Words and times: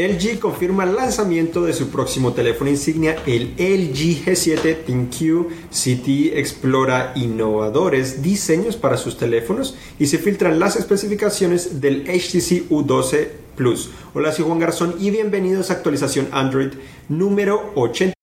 LG 0.00 0.38
confirma 0.38 0.84
el 0.84 0.94
lanzamiento 0.94 1.62
de 1.62 1.72
su 1.72 1.88
próximo 1.90 2.32
teléfono 2.32 2.70
insignia, 2.70 3.16
el 3.26 3.54
LG 3.58 4.24
G7 4.24 4.84
ThinQ 4.86 5.48
City 5.70 6.32
explora 6.34 7.12
innovadores 7.16 8.22
diseños 8.22 8.76
para 8.76 8.96
sus 8.96 9.18
teléfonos 9.18 9.76
y 9.98 10.06
se 10.06 10.18
filtran 10.18 10.58
las 10.58 10.76
especificaciones 10.76 11.80
del 11.80 12.04
HTC 12.04 12.70
U12 12.70 13.28
Hola, 14.14 14.32
soy 14.32 14.46
Juan 14.46 14.58
Garzón 14.58 14.94
y 14.98 15.10
bienvenidos 15.10 15.70
a 15.70 15.74
actualización 15.74 16.28
Android 16.32 16.70
número 17.10 17.72
80. 17.74 18.14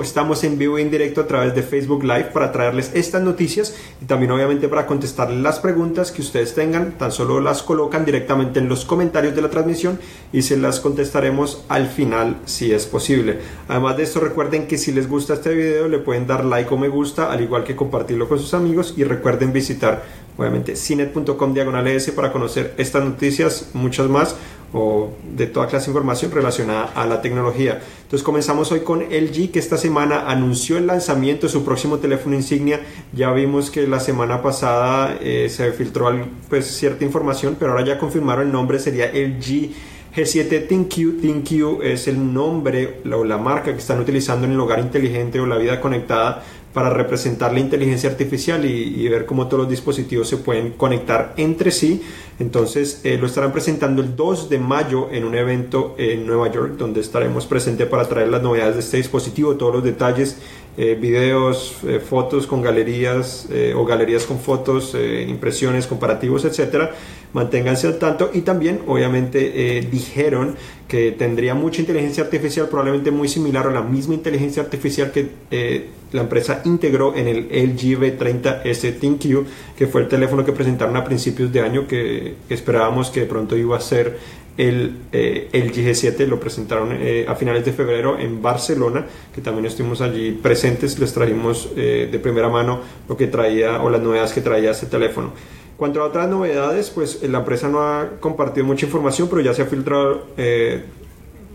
Estamos 0.00 0.44
en 0.44 0.58
vivo 0.58 0.78
y 0.78 0.82
en 0.82 0.92
directo 0.92 1.22
a 1.22 1.26
través 1.26 1.56
de 1.56 1.62
Facebook 1.62 2.04
Live 2.04 2.30
para 2.32 2.52
traerles 2.52 2.92
estas 2.94 3.22
noticias 3.22 3.74
y 4.00 4.04
también 4.04 4.30
obviamente 4.30 4.68
para 4.68 4.86
contestarles 4.86 5.40
las 5.40 5.58
preguntas 5.58 6.12
que 6.12 6.20
ustedes 6.20 6.54
tengan. 6.54 6.92
Tan 6.98 7.10
solo 7.10 7.40
las 7.40 7.64
colocan 7.64 8.04
directamente 8.04 8.60
en 8.60 8.68
los 8.68 8.84
comentarios 8.84 9.34
de 9.34 9.42
la 9.42 9.50
transmisión 9.50 9.98
y 10.32 10.42
se 10.42 10.56
las 10.56 10.78
contestaremos 10.78 11.64
al 11.68 11.88
final 11.88 12.36
si 12.44 12.72
es 12.72 12.86
posible. 12.86 13.40
Además 13.66 13.96
de 13.96 14.04
esto 14.04 14.20
recuerden 14.20 14.68
que 14.68 14.78
si 14.78 14.92
les 14.92 15.08
gusta 15.08 15.34
este 15.34 15.52
video 15.54 15.88
le 15.88 15.98
pueden 15.98 16.28
dar 16.28 16.44
like 16.44 16.72
o 16.72 16.76
me 16.76 16.88
gusta 16.88 17.32
al 17.32 17.40
igual 17.40 17.64
que 17.64 17.74
compartirlo 17.74 18.28
con 18.28 18.38
sus 18.38 18.54
amigos 18.54 18.94
y 18.96 19.02
recuerden 19.02 19.52
visitar 19.52 20.04
obviamente 20.36 20.76
cinet.com 20.76 21.54
diagonal 21.54 21.86
para 22.14 22.30
conocer 22.30 22.74
estas 22.76 23.04
noticias, 23.04 23.70
muchas 23.72 24.08
más 24.08 24.36
o 24.72 25.10
de 25.36 25.46
toda 25.46 25.66
clase 25.66 25.86
de 25.86 25.90
información 25.92 26.32
relacionada 26.32 26.92
a 26.94 27.06
la 27.06 27.22
tecnología. 27.22 27.80
Entonces 28.02 28.22
comenzamos 28.22 28.70
hoy 28.72 28.80
con 28.80 29.00
LG 29.00 29.50
que 29.50 29.58
esta 29.58 29.76
semana 29.76 30.28
anunció 30.28 30.78
el 30.78 30.86
lanzamiento 30.86 31.46
de 31.46 31.52
su 31.52 31.64
próximo 31.64 31.98
teléfono 31.98 32.36
insignia. 32.36 32.80
Ya 33.12 33.32
vimos 33.32 33.70
que 33.70 33.86
la 33.86 34.00
semana 34.00 34.42
pasada 34.42 35.16
eh, 35.20 35.48
se 35.48 35.72
filtró 35.72 36.10
pues, 36.48 36.66
cierta 36.66 37.04
información, 37.04 37.56
pero 37.58 37.72
ahora 37.72 37.84
ya 37.84 37.98
confirmaron 37.98 38.46
el 38.46 38.52
nombre, 38.52 38.78
sería 38.78 39.06
LG 39.06 39.70
G7 40.16 40.66
ThinQ. 40.66 41.20
ThinQ 41.20 41.82
es 41.82 42.08
el 42.08 42.32
nombre 42.32 43.02
o 43.12 43.22
la 43.22 43.36
marca 43.36 43.72
que 43.72 43.78
están 43.78 44.00
utilizando 44.00 44.46
en 44.46 44.52
el 44.52 44.60
hogar 44.60 44.78
inteligente 44.78 45.38
o 45.38 45.46
la 45.46 45.58
vida 45.58 45.78
conectada 45.78 46.42
para 46.76 46.90
representar 46.90 47.54
la 47.54 47.60
inteligencia 47.60 48.10
artificial 48.10 48.62
y, 48.66 49.08
ver 49.08 49.24
cómo 49.24 49.46
todos 49.46 49.62
los 49.62 49.70
dispositivos 49.70 50.28
se 50.28 50.36
pueden 50.36 50.72
conectar 50.72 51.32
entre 51.38 51.70
sí. 51.70 52.02
Entonces 52.38 53.00
eh, 53.02 53.16
lo 53.16 53.28
estarán 53.28 53.50
presentando 53.50 54.02
el 54.02 54.14
2 54.14 54.50
de 54.50 54.58
mayo 54.58 55.08
en 55.10 55.24
un 55.24 55.34
evento 55.34 55.94
en 55.96 56.26
Nueva 56.26 56.52
York 56.52 56.74
donde 56.76 57.00
estaremos 57.00 57.46
presentes 57.46 57.86
para 57.86 58.06
traer 58.06 58.28
las 58.28 58.42
novedades 58.42 58.74
de 58.74 58.80
este 58.80 58.98
dispositivo, 58.98 59.56
todos 59.56 59.72
los 59.76 59.84
detalles, 59.84 60.36
eh, 60.76 60.96
videos, 61.00 61.78
eh, 61.86 62.00
fotos 62.00 62.46
con 62.46 62.62
galerías 62.62 63.48
o 63.74 63.84
galerías 63.84 64.24
con 64.24 64.38
fotos, 64.38 64.94
impresiones, 65.26 65.86
comparativos, 65.86 66.44
etcétera. 66.44 66.94
Manténganse 67.32 67.86
al 67.86 67.98
tanto 67.98 68.30
y 68.32 68.42
también 68.42 68.80
obviamente 68.86 69.80
dijeron 69.90 70.56
que 70.88 71.12
tendría 71.12 71.54
mucha 71.54 71.80
inteligencia 71.80 72.24
artificial, 72.24 72.68
probablemente 72.68 73.10
muy 73.10 73.28
similar 73.28 73.66
a 73.66 73.70
la 73.70 73.82
misma 73.82 74.14
inteligencia 74.14 74.62
artificial 74.62 75.10
que 75.10 75.28
eh, 75.50 75.88
la 76.12 76.22
empresa 76.22 76.62
integró 76.64 77.14
en 77.16 77.26
el 77.26 77.38
LG 77.46 77.98
V30S 77.98 79.00
ThinQ, 79.00 79.46
que 79.76 79.86
fue 79.88 80.02
el 80.02 80.08
teléfono 80.08 80.44
que 80.44 80.52
presentaron 80.52 80.96
a 80.96 81.04
principios 81.04 81.52
de 81.52 81.60
año, 81.60 81.88
que, 81.88 82.36
esperábamos 82.48 83.10
que 83.10 83.20
de 83.20 83.26
pronto 83.26 83.56
iba 83.56 83.76
a 83.76 83.80
ser 83.80 84.18
el 84.56 84.96
eh, 85.12 85.48
LG 85.52 85.90
G7, 85.90 86.26
lo 86.26 86.40
presentaron 86.40 86.90
eh, 86.92 87.26
a 87.28 87.34
finales 87.34 87.64
de 87.64 87.72
febrero 87.72 88.18
en 88.18 88.40
Barcelona, 88.40 89.06
que 89.34 89.40
también 89.40 89.66
estuvimos 89.66 90.00
allí 90.00 90.32
presentes, 90.32 90.98
les 90.98 91.12
traímos 91.12 91.74
de 91.74 92.18
primera 92.22 92.48
mano 92.48 92.80
lo 93.08 93.16
que 93.16 93.26
traía 93.26 93.82
o 93.82 93.90
las 93.90 94.00
novedades 94.00 94.32
que 94.32 94.40
traía 94.40 94.70
este 94.70 94.86
teléfono. 94.86 95.32
Cuanto 95.76 96.00
a 96.00 96.06
otras 96.06 96.28
novedades, 96.28 96.88
pues 96.88 97.22
la 97.22 97.38
empresa 97.38 97.68
no 97.68 97.82
ha 97.82 98.12
compartido 98.18 98.64
mucha 98.64 98.86
información, 98.86 99.28
pero 99.28 99.42
ya 99.42 99.52
se 99.52 99.60
ha 99.60 99.66
filtrado 99.66 100.28
eh, 100.38 100.82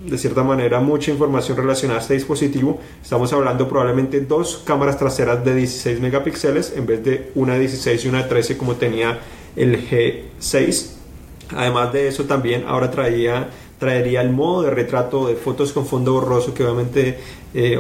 de 0.06 0.18
cierta 0.18 0.44
manera 0.44 0.80
mucha 0.80 1.10
información 1.10 1.58
relacionada 1.58 2.00
a 2.00 2.02
este 2.04 2.14
dispositivo. 2.14 2.80
Estamos 3.02 3.34
hablando 3.34 3.68
probablemente 3.68 4.22
dos 4.22 4.62
cámaras 4.64 5.00
traseras 5.00 5.44
de 5.44 5.56
16 5.56 6.00
megapíxeles 6.02 6.74
en 6.78 6.86
vez 6.86 7.04
de 7.04 7.32
una 7.34 7.54
de 7.54 7.62
16 7.62 8.06
y 8.06 8.08
una 8.10 8.22
de 8.22 8.30
13 8.30 8.58
como 8.58 8.76
tenía 8.76 9.20
el 9.56 9.90
G6. 9.90 11.01
Además 11.56 11.94
de 11.94 12.08
eso 12.08 12.26
también 12.26 12.66
ahora 12.68 12.92
traía, 12.92 13.50
traería 13.80 14.22
el 14.22 14.32
modo 14.32 14.64
de 14.64 14.72
retrato 14.72 15.28
de 15.28 15.36
fotos 15.36 15.74
con 15.74 15.86
fondo 15.86 16.14
borroso 16.14 16.54
que 16.54 16.64
obviamente 16.64 17.20
eh, 17.54 17.78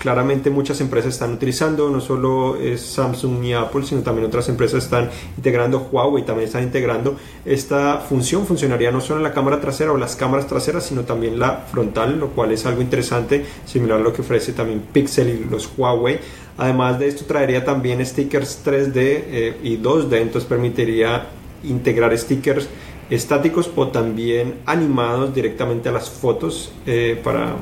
claramente 0.00 0.48
muchas 0.48 0.80
empresas 0.80 1.12
están 1.12 1.34
utilizando, 1.34 1.90
no 1.90 2.00
solo 2.00 2.56
es 2.56 2.80
Samsung 2.80 3.38
ni 3.38 3.52
Apple, 3.52 3.84
sino 3.84 4.00
también 4.00 4.26
otras 4.26 4.48
empresas 4.48 4.84
están 4.84 5.10
integrando, 5.36 5.88
Huawei 5.92 6.24
también 6.24 6.46
están 6.46 6.62
integrando 6.62 7.16
esta 7.44 7.98
función, 7.98 8.46
funcionaría 8.46 8.90
no 8.90 9.02
solo 9.02 9.18
en 9.18 9.24
la 9.24 9.34
cámara 9.34 9.60
trasera 9.60 9.92
o 9.92 9.98
las 9.98 10.16
cámaras 10.16 10.46
traseras, 10.46 10.86
sino 10.86 11.02
también 11.02 11.38
la 11.38 11.66
frontal, 11.70 12.18
lo 12.18 12.30
cual 12.30 12.50
es 12.50 12.64
algo 12.64 12.80
interesante, 12.80 13.44
similar 13.66 14.00
a 14.00 14.02
lo 14.02 14.12
que 14.14 14.22
ofrece 14.22 14.54
también 14.54 14.82
Pixel 14.90 15.28
y 15.28 15.44
los 15.44 15.70
Huawei. 15.76 16.18
Además 16.56 16.98
de 16.98 17.08
esto 17.08 17.26
traería 17.26 17.62
también 17.62 18.04
stickers 18.04 18.64
3D 18.64 18.92
eh, 18.96 19.56
y 19.62 19.76
2D, 19.76 20.16
entonces 20.16 20.48
permitiría 20.48 21.26
integrar 21.64 22.16
stickers 22.16 22.68
estáticos 23.10 23.70
o 23.74 23.88
también 23.88 24.60
animados 24.66 25.34
directamente 25.34 25.88
a 25.88 25.92
las 25.92 26.08
fotos 26.08 26.72
eh, 26.86 27.20
para 27.22 27.50
eh, 27.50 27.54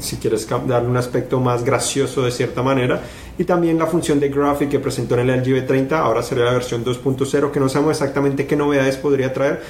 si 0.00 0.16
quieres 0.16 0.48
darle 0.66 0.88
un 0.88 0.96
aspecto 0.96 1.38
más 1.38 1.64
gracioso 1.64 2.22
de 2.22 2.32
cierta 2.32 2.62
manera. 2.62 3.00
Y 3.38 3.44
también 3.44 3.78
la 3.78 3.86
función 3.86 4.18
de 4.20 4.28
graphic 4.28 4.68
que 4.68 4.80
presentó 4.80 5.16
en 5.16 5.30
el 5.30 5.40
LG 5.40 5.66
V30 5.66 5.92
ahora 5.92 6.22
sería 6.22 6.44
la 6.44 6.52
versión 6.52 6.84
2.0 6.84 7.50
que 7.52 7.60
no 7.60 7.68
sabemos 7.68 7.96
exactamente 7.96 8.46
qué 8.46 8.54
novedades 8.54 8.96
podría 8.98 9.32
traer 9.32 9.62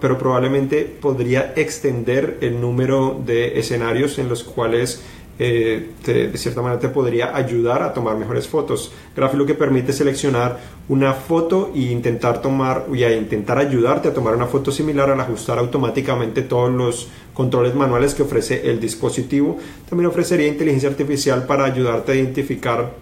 pero 0.00 0.16
probablemente 0.16 0.84
podría 0.84 1.52
extender 1.56 2.38
el 2.40 2.58
número 2.58 3.20
de 3.26 3.58
escenarios 3.58 4.18
en 4.18 4.30
los 4.30 4.44
cuales 4.44 5.02
eh, 5.38 5.90
de 6.04 6.36
cierta 6.38 6.60
manera 6.60 6.80
te 6.80 6.88
podría 6.88 7.34
ayudar 7.34 7.82
a 7.82 7.92
tomar 7.92 8.16
mejores 8.16 8.46
fotos. 8.46 8.92
Gráfico 9.16 9.46
que 9.46 9.54
permite 9.54 9.92
seleccionar 9.92 10.58
una 10.88 11.14
foto 11.14 11.72
e 11.74 11.80
intentar 11.80 12.42
tomar 12.42 12.86
y 12.92 13.04
intentar 13.04 13.58
ayudarte 13.58 14.08
a 14.08 14.14
tomar 14.14 14.34
una 14.34 14.46
foto 14.46 14.70
similar 14.70 15.10
al 15.10 15.20
ajustar 15.20 15.58
automáticamente 15.58 16.42
todos 16.42 16.70
los 16.70 17.08
controles 17.34 17.74
manuales 17.74 18.14
que 18.14 18.22
ofrece 18.22 18.70
el 18.70 18.78
dispositivo. 18.78 19.56
También 19.88 20.08
ofrecería 20.08 20.48
inteligencia 20.48 20.90
artificial 20.90 21.46
para 21.46 21.64
ayudarte 21.64 22.12
a 22.12 22.14
identificar 22.14 22.94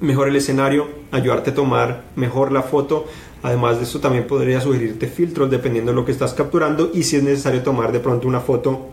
mejor 0.00 0.28
el 0.28 0.36
escenario, 0.36 0.88
ayudarte 1.10 1.50
a 1.50 1.54
tomar 1.54 2.04
mejor 2.16 2.52
la 2.52 2.62
foto. 2.62 3.06
Además 3.42 3.78
de 3.78 3.84
eso 3.84 4.00
también 4.00 4.26
podría 4.26 4.60
sugerirte 4.60 5.06
filtros 5.06 5.50
dependiendo 5.50 5.90
de 5.90 5.96
lo 5.96 6.04
que 6.04 6.12
estás 6.12 6.32
capturando 6.32 6.90
y 6.94 7.02
si 7.02 7.16
es 7.16 7.22
necesario 7.22 7.62
tomar 7.62 7.92
de 7.92 8.00
pronto 8.00 8.26
una 8.26 8.40
foto 8.40 8.88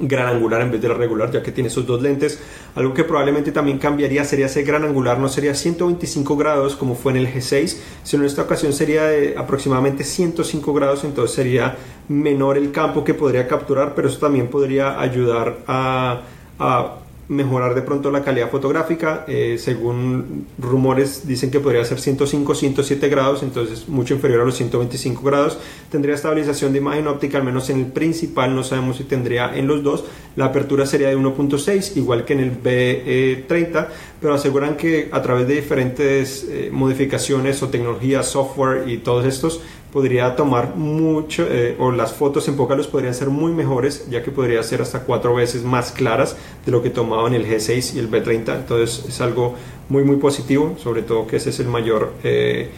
gran 0.00 0.34
angular 0.34 0.60
en 0.62 0.70
vez 0.70 0.80
de 0.80 0.88
la 0.88 0.94
regular, 0.94 1.30
ya 1.30 1.42
que 1.42 1.52
tiene 1.52 1.68
esos 1.68 1.86
dos 1.86 2.02
lentes. 2.02 2.40
Algo 2.74 2.94
que 2.94 3.04
probablemente 3.04 3.52
también 3.52 3.78
cambiaría 3.78 4.24
sería 4.24 4.46
ese 4.46 4.62
gran 4.62 4.84
angular, 4.84 5.18
no 5.18 5.28
sería 5.28 5.54
125 5.54 6.36
grados 6.36 6.76
como 6.76 6.94
fue 6.94 7.12
en 7.12 7.18
el 7.18 7.32
G6, 7.32 7.76
sino 8.02 8.22
en 8.22 8.28
esta 8.28 8.42
ocasión 8.42 8.72
sería 8.72 9.04
de 9.04 9.36
aproximadamente 9.36 10.04
105 10.04 10.72
grados, 10.74 11.04
entonces 11.04 11.34
sería 11.34 11.76
menor 12.08 12.56
el 12.56 12.72
campo 12.72 13.04
que 13.04 13.14
podría 13.14 13.48
capturar, 13.48 13.94
pero 13.94 14.08
eso 14.08 14.18
también 14.18 14.48
podría 14.48 15.00
ayudar 15.00 15.58
a, 15.66 16.22
a 16.58 16.94
mejorar 17.28 17.74
de 17.74 17.82
pronto 17.82 18.10
la 18.10 18.22
calidad 18.22 18.50
fotográfica. 18.50 19.24
Eh, 19.28 19.56
según 19.58 20.46
rumores 20.58 21.26
dicen 21.26 21.50
que 21.50 21.60
podría 21.60 21.84
ser 21.84 22.00
105, 22.00 22.54
107 22.54 23.08
grados, 23.08 23.42
entonces 23.42 23.88
mucho 23.88 24.14
inferior 24.14 24.42
a 24.42 24.44
los 24.44 24.56
125 24.56 25.22
grados. 25.22 25.58
Tendría 25.90 26.14
estabilización 26.14 26.72
de 26.72 26.78
imagen 26.78 27.06
óptica, 27.06 27.38
al 27.38 27.44
menos 27.44 27.68
en 27.70 27.80
el 27.80 27.86
principal, 27.86 28.54
no 28.54 28.64
sabemos 28.64 28.96
si 28.96 29.04
tendría 29.04 29.56
en 29.56 29.66
los 29.66 29.82
dos. 29.82 30.04
La 30.36 30.46
apertura 30.46 30.86
sería 30.86 31.08
de 31.08 31.18
1.6, 31.18 31.96
igual 31.96 32.24
que 32.24 32.32
en 32.32 32.40
el 32.40 32.62
B30, 32.62 33.88
pero 34.20 34.34
aseguran 34.34 34.76
que 34.76 35.08
a 35.12 35.20
través 35.20 35.48
de 35.48 35.56
diferentes 35.56 36.46
eh, 36.48 36.70
modificaciones 36.72 37.62
o 37.62 37.68
tecnologías, 37.68 38.28
software 38.28 38.88
y 38.88 38.98
todos 38.98 39.26
estos, 39.26 39.60
podría 39.92 40.36
tomar 40.36 40.76
mucho, 40.76 41.46
eh, 41.48 41.76
o 41.78 41.90
las 41.90 42.12
fotos 42.12 42.46
en 42.48 42.56
poca 42.56 42.74
luz 42.74 42.86
podrían 42.86 43.14
ser 43.14 43.28
muy 43.28 43.52
mejores, 43.52 44.08
ya 44.10 44.22
que 44.22 44.30
podría 44.30 44.62
ser 44.62 44.82
hasta 44.82 45.00
cuatro 45.00 45.34
veces 45.34 45.64
más 45.64 45.92
claras 45.92 46.36
de 46.66 46.72
lo 46.72 46.82
que 46.82 46.90
tomaban 46.90 47.34
el 47.34 47.46
G6 47.46 47.94
y 47.94 47.98
el 47.98 48.10
B30. 48.10 48.56
Entonces 48.56 49.04
es 49.08 49.20
algo 49.20 49.54
muy, 49.88 50.04
muy 50.04 50.16
positivo, 50.16 50.76
sobre 50.78 51.02
todo 51.02 51.26
que 51.26 51.36
ese 51.36 51.50
es 51.50 51.60
el 51.60 51.68
mayor, 51.68 52.12
eh, 52.22 52.70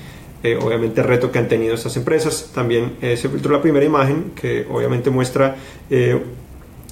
eh, 0.42 0.58
obviamente, 0.62 1.02
reto 1.02 1.32
que 1.32 1.38
han 1.38 1.48
tenido 1.48 1.74
estas 1.74 1.96
empresas. 1.96 2.50
También 2.54 2.96
se 3.00 3.28
filtró 3.28 3.52
la 3.52 3.60
primera 3.60 3.84
imagen 3.84 4.32
que 4.34 4.66
obviamente 4.70 5.10
muestra 5.10 5.56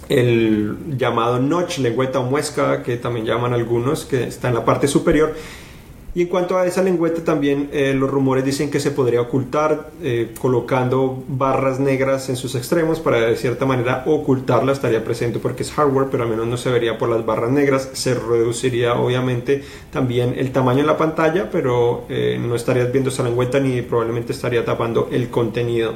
el 0.08 0.76
llamado 0.98 1.38
notch, 1.38 1.78
lengüeta 1.78 2.18
o 2.18 2.24
muesca, 2.24 2.82
que 2.82 2.96
también 2.96 3.24
llaman 3.24 3.54
algunos, 3.54 4.04
que 4.04 4.24
está 4.24 4.48
en 4.48 4.54
la 4.54 4.64
parte 4.64 4.86
superior 4.86 5.34
y 6.14 6.22
en 6.22 6.28
cuanto 6.28 6.56
a 6.56 6.66
esa 6.66 6.82
lengüeta 6.82 7.22
también 7.22 7.68
eh, 7.72 7.94
los 7.94 8.10
rumores 8.10 8.44
dicen 8.44 8.70
que 8.70 8.80
se 8.80 8.90
podría 8.90 9.20
ocultar 9.20 9.90
eh, 10.02 10.34
colocando 10.40 11.22
barras 11.28 11.78
negras 11.78 12.28
en 12.28 12.36
sus 12.36 12.54
extremos 12.54 12.98
para 12.98 13.20
de 13.20 13.36
cierta 13.36 13.66
manera 13.66 14.04
ocultarla, 14.06 14.72
estaría 14.72 15.04
presente 15.04 15.38
porque 15.38 15.62
es 15.62 15.72
hardware, 15.72 16.08
pero 16.10 16.24
al 16.24 16.30
menos 16.30 16.46
no 16.46 16.56
se 16.56 16.70
vería 16.70 16.96
por 16.96 17.10
las 17.10 17.24
barras 17.26 17.50
negras, 17.50 17.90
se 17.92 18.14
reduciría 18.14 18.94
obviamente 18.94 19.62
también 19.92 20.34
el 20.36 20.50
tamaño 20.50 20.80
de 20.80 20.86
la 20.86 20.96
pantalla, 20.96 21.50
pero 21.50 22.04
eh, 22.08 22.38
no 22.40 22.54
estarías 22.54 22.90
viendo 22.90 23.10
esa 23.10 23.22
lengüeta 23.22 23.60
ni 23.60 23.82
probablemente 23.82 24.32
estaría 24.32 24.64
tapando 24.64 25.08
el 25.12 25.28
contenido. 25.28 25.94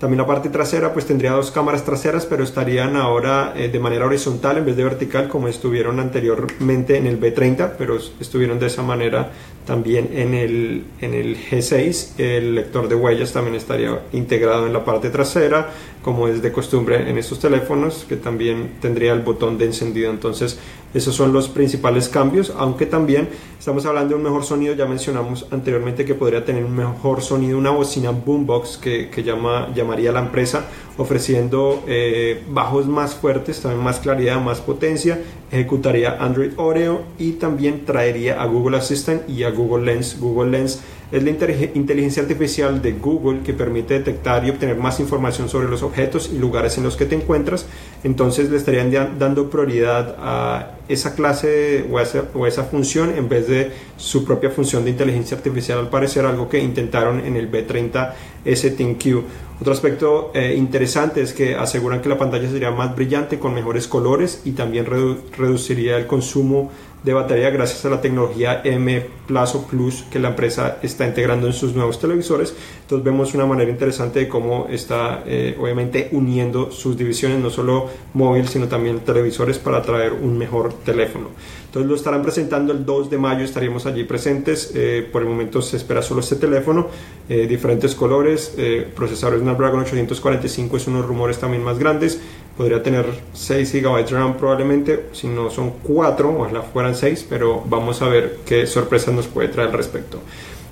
También 0.00 0.16
la 0.16 0.26
parte 0.26 0.48
trasera 0.48 0.94
pues 0.94 1.04
tendría 1.04 1.32
dos 1.32 1.50
cámaras 1.50 1.84
traseras, 1.84 2.24
pero 2.24 2.42
estarían 2.42 2.96
ahora 2.96 3.52
eh, 3.54 3.68
de 3.68 3.78
manera 3.78 4.06
horizontal 4.06 4.56
en 4.56 4.64
vez 4.64 4.74
de 4.74 4.82
vertical 4.82 5.28
como 5.28 5.46
estuvieron 5.46 6.00
anteriormente 6.00 6.96
en 6.96 7.06
el 7.06 7.20
B30, 7.20 7.72
pero 7.76 7.98
estuvieron 8.18 8.58
de 8.58 8.68
esa 8.68 8.82
manera 8.82 9.30
también 9.70 10.10
en 10.14 10.34
el, 10.34 10.84
en 11.00 11.14
el 11.14 11.36
G6. 11.36 12.18
El 12.18 12.56
lector 12.56 12.88
de 12.88 12.96
huellas 12.96 13.32
también 13.32 13.54
estaría 13.54 14.02
integrado 14.12 14.66
en 14.66 14.72
la 14.72 14.84
parte 14.84 15.10
trasera, 15.10 15.70
como 16.02 16.26
es 16.26 16.42
de 16.42 16.50
costumbre 16.50 17.08
en 17.08 17.16
estos 17.16 17.38
teléfonos, 17.38 18.04
que 18.08 18.16
también 18.16 18.78
tendría 18.80 19.12
el 19.12 19.20
botón 19.20 19.58
de 19.58 19.66
encendido. 19.66 20.10
Entonces 20.10 20.58
esos 20.92 21.14
son 21.14 21.32
los 21.32 21.48
principales 21.48 22.08
cambios, 22.08 22.52
aunque 22.58 22.84
también 22.84 23.28
estamos 23.60 23.86
hablando 23.86 24.08
de 24.08 24.14
un 24.16 24.24
mejor 24.24 24.42
sonido. 24.42 24.74
Ya 24.74 24.86
mencionamos 24.86 25.46
anteriormente 25.52 26.04
que 26.04 26.16
podría 26.16 26.44
tener 26.44 26.64
un 26.64 26.74
mejor 26.74 27.22
sonido 27.22 27.56
una 27.56 27.70
bocina 27.70 28.10
boombox 28.10 28.76
que, 28.76 29.08
que 29.08 29.22
llama, 29.22 29.72
llamaría 29.72 30.10
la 30.10 30.18
empresa, 30.18 30.64
ofreciendo 30.98 31.84
eh, 31.86 32.42
bajos 32.48 32.88
más 32.88 33.14
fuertes, 33.14 33.60
también 33.60 33.84
más 33.84 34.00
claridad, 34.00 34.40
más 34.40 34.60
potencia. 34.60 35.20
Ejecutaría 35.50 36.16
Android 36.20 36.52
Oreo 36.56 37.02
y 37.18 37.32
también 37.32 37.84
traería 37.84 38.40
a 38.40 38.46
Google 38.46 38.76
Assistant 38.76 39.28
y 39.28 39.42
a 39.42 39.50
Google 39.50 39.84
Lens. 39.84 40.18
Google 40.20 40.50
Lens 40.50 40.80
es 41.10 41.24
la 41.24 41.30
inteligencia 41.30 42.22
artificial 42.22 42.80
de 42.80 42.92
Google 42.92 43.40
que 43.40 43.52
permite 43.52 43.94
detectar 43.94 44.44
y 44.44 44.50
obtener 44.50 44.76
más 44.76 45.00
información 45.00 45.48
sobre 45.48 45.68
los 45.68 45.82
objetos 45.82 46.30
y 46.32 46.38
lugares 46.38 46.78
en 46.78 46.84
los 46.84 46.96
que 46.96 47.06
te 47.06 47.16
encuentras. 47.16 47.66
Entonces 48.02 48.50
le 48.50 48.56
estarían 48.56 49.18
dando 49.18 49.50
prioridad 49.50 50.16
a 50.18 50.72
esa 50.88 51.14
clase 51.14 51.84
o, 51.90 52.00
esa, 52.00 52.24
o 52.34 52.46
esa 52.46 52.64
función 52.64 53.12
en 53.16 53.28
vez 53.28 53.46
de 53.46 53.72
su 53.96 54.24
propia 54.24 54.50
función 54.50 54.84
de 54.84 54.90
inteligencia 54.90 55.36
artificial, 55.36 55.78
al 55.78 55.90
parecer 55.90 56.24
algo 56.24 56.48
que 56.48 56.58
intentaron 56.58 57.20
en 57.20 57.36
el 57.36 57.50
B30 57.50 58.12
STQ. 58.44 59.22
Otro 59.60 59.74
aspecto 59.74 60.30
eh, 60.34 60.54
interesante 60.56 61.20
es 61.20 61.34
que 61.34 61.54
aseguran 61.54 62.00
que 62.00 62.08
la 62.08 62.16
pantalla 62.16 62.48
sería 62.48 62.70
más 62.70 62.96
brillante 62.96 63.38
con 63.38 63.52
mejores 63.52 63.86
colores 63.86 64.40
y 64.46 64.52
también 64.52 64.86
reduciría 64.86 65.98
el 65.98 66.06
consumo 66.06 66.70
de 67.02 67.14
batería 67.14 67.50
gracias 67.50 67.84
a 67.84 67.90
la 67.90 68.00
tecnología 68.00 68.60
M 68.62 69.06
Plazo 69.26 69.66
Plus 69.66 70.04
que 70.10 70.18
la 70.18 70.28
empresa 70.28 70.78
está 70.82 71.06
integrando 71.06 71.46
en 71.46 71.52
sus 71.52 71.74
nuevos 71.74 71.98
televisores. 71.98 72.54
Entonces 72.82 73.04
vemos 73.04 73.34
una 73.34 73.46
manera 73.46 73.70
interesante 73.70 74.20
de 74.20 74.28
cómo 74.28 74.66
está 74.68 75.22
eh, 75.26 75.56
obviamente 75.58 76.08
uniendo 76.12 76.70
sus 76.70 76.96
divisiones, 76.96 77.38
no 77.38 77.48
solo 77.48 77.88
móvil, 78.14 78.48
sino 78.48 78.68
también 78.68 79.00
televisores 79.00 79.58
para 79.58 79.80
traer 79.82 80.12
un 80.12 80.36
mejor 80.36 80.72
teléfono. 80.84 81.28
Entonces 81.66 81.88
lo 81.88 81.94
estarán 81.94 82.22
presentando 82.22 82.72
el 82.72 82.84
2 82.84 83.10
de 83.10 83.18
mayo, 83.18 83.44
estaríamos 83.44 83.86
allí 83.86 84.04
presentes. 84.04 84.72
Eh, 84.74 85.08
por 85.10 85.22
el 85.22 85.28
momento 85.28 85.62
se 85.62 85.76
espera 85.76 86.02
solo 86.02 86.20
este 86.20 86.36
teléfono, 86.36 86.88
eh, 87.28 87.46
diferentes 87.46 87.94
colores, 87.94 88.56
procesador 88.94 89.38
Snapdragon 89.38 89.80
845 89.80 90.76
es 90.76 90.86
unos 90.88 91.06
rumores 91.06 91.38
también 91.38 91.62
más 91.62 91.78
grandes 91.78 92.20
podría 92.60 92.82
tener 92.82 93.06
6 93.32 93.72
GB 93.72 94.04
de 94.04 94.10
RAM 94.10 94.36
probablemente, 94.36 95.06
si 95.12 95.26
no 95.28 95.48
son 95.48 95.72
4, 95.82 96.40
ojalá 96.40 96.60
fueran 96.60 96.94
6, 96.94 97.24
pero 97.26 97.64
vamos 97.66 98.02
a 98.02 98.08
ver 98.08 98.40
qué 98.44 98.66
sorpresas 98.66 99.14
nos 99.14 99.28
puede 99.28 99.48
traer 99.48 99.70
al 99.70 99.78
respecto. 99.78 100.18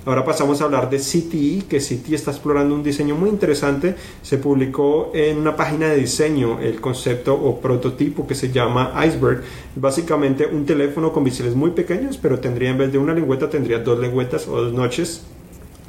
Ahora 0.05 0.23
pasamos 0.23 0.61
a 0.61 0.65
hablar 0.65 0.91
de 0.91 0.99
CTI, 0.99 1.63
que 1.67 1.79
CTI 1.79 2.13
está 2.13 2.29
explorando 2.29 2.75
un 2.75 2.83
diseño 2.83 3.15
muy 3.15 3.31
interesante. 3.31 3.95
Se 4.21 4.37
publicó 4.37 5.09
en 5.15 5.39
una 5.39 5.55
página 5.55 5.89
de 5.89 5.97
diseño 5.97 6.59
el 6.59 6.79
concepto 6.79 7.33
o 7.33 7.59
prototipo 7.59 8.27
que 8.27 8.35
se 8.35 8.51
llama 8.51 8.93
Iceberg. 9.07 9.41
Básicamente 9.75 10.45
un 10.45 10.67
teléfono 10.67 11.11
con 11.11 11.23
biseles 11.23 11.55
muy 11.55 11.71
pequeños, 11.71 12.19
pero 12.19 12.37
tendría 12.37 12.69
en 12.69 12.77
vez 12.77 12.91
de 12.91 12.99
una 12.99 13.15
lengüeta, 13.15 13.49
tendría 13.49 13.79
dos 13.79 13.97
lengüetas 13.97 14.47
o 14.47 14.61
dos 14.61 14.73
noches 14.73 15.23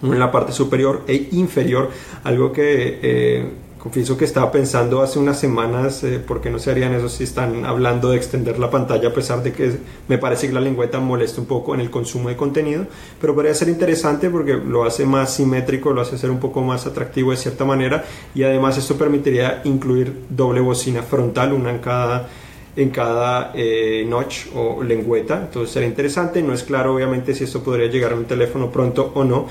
en 0.02 0.18
la 0.18 0.32
parte 0.32 0.52
superior 0.52 1.02
e 1.06 1.28
inferior, 1.32 1.90
algo 2.24 2.52
que 2.52 3.00
eh, 3.02 3.44
Confieso 3.82 4.18
que 4.18 4.26
estaba 4.26 4.52
pensando 4.52 5.00
hace 5.00 5.18
unas 5.18 5.40
semanas 5.40 6.04
eh, 6.04 6.18
por 6.18 6.42
qué 6.42 6.50
no 6.50 6.58
se 6.58 6.70
harían 6.70 6.92
eso 6.92 7.08
si 7.08 7.24
están 7.24 7.64
hablando 7.64 8.10
de 8.10 8.18
extender 8.18 8.58
la 8.58 8.68
pantalla 8.68 9.08
a 9.08 9.14
pesar 9.14 9.42
de 9.42 9.54
que 9.54 9.72
me 10.06 10.18
parece 10.18 10.48
que 10.48 10.52
la 10.52 10.60
lengüeta 10.60 11.00
molesta 11.00 11.40
un 11.40 11.46
poco 11.46 11.74
en 11.74 11.80
el 11.80 11.90
consumo 11.90 12.28
de 12.28 12.36
contenido, 12.36 12.84
pero 13.22 13.34
podría 13.34 13.54
ser 13.54 13.70
interesante 13.70 14.28
porque 14.28 14.52
lo 14.52 14.84
hace 14.84 15.06
más 15.06 15.32
simétrico, 15.32 15.92
lo 15.92 16.02
hace 16.02 16.18
ser 16.18 16.30
un 16.30 16.38
poco 16.38 16.60
más 16.60 16.86
atractivo 16.86 17.30
de 17.30 17.38
cierta 17.38 17.64
manera 17.64 18.04
y 18.34 18.42
además 18.42 18.76
esto 18.76 18.98
permitiría 18.98 19.62
incluir 19.64 20.24
doble 20.28 20.60
bocina 20.60 21.02
frontal, 21.02 21.54
una 21.54 21.70
en 21.70 21.78
cada 21.78 22.28
en 22.76 22.90
cada 22.90 23.50
eh, 23.54 24.04
notch 24.06 24.46
o 24.54 24.82
lengüeta, 24.82 25.40
entonces 25.46 25.72
sería 25.72 25.88
interesante, 25.88 26.40
no 26.40 26.52
es 26.52 26.62
claro 26.62 26.94
obviamente 26.94 27.34
si 27.34 27.44
esto 27.44 27.62
podría 27.62 27.88
llegar 27.88 28.12
a 28.12 28.14
un 28.14 28.26
teléfono 28.26 28.70
pronto 28.70 29.10
o 29.14 29.24
no, 29.24 29.46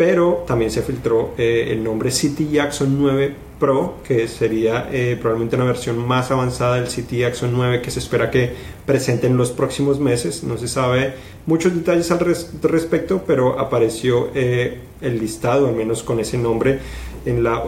pero 0.00 0.44
también 0.46 0.70
se 0.70 0.80
filtró 0.80 1.34
eh, 1.36 1.66
el 1.72 1.84
nombre 1.84 2.10
City 2.10 2.48
Jackson 2.50 2.96
9 2.98 3.34
Pro, 3.58 3.96
que 4.02 4.28
sería 4.28 4.88
eh, 4.90 5.18
probablemente 5.20 5.56
una 5.56 5.66
versión 5.66 5.98
más 5.98 6.30
avanzada 6.30 6.76
del 6.76 6.88
City 6.88 7.18
Jackson 7.18 7.52
9 7.52 7.82
que 7.82 7.90
se 7.90 7.98
espera 7.98 8.30
que 8.30 8.50
presente 8.86 9.26
en 9.26 9.36
los 9.36 9.50
próximos 9.50 10.00
meses. 10.00 10.42
No 10.42 10.56
se 10.56 10.68
sabe 10.68 11.12
muchos 11.44 11.74
detalles 11.74 12.10
al 12.10 12.18
respecto, 12.18 13.24
pero 13.26 13.60
apareció 13.60 14.30
eh, 14.34 14.78
el 15.02 15.18
listado, 15.18 15.68
al 15.68 15.74
menos 15.74 16.02
con 16.02 16.18
ese 16.18 16.38
nombre, 16.38 16.78
en 17.26 17.42
la 17.42 17.62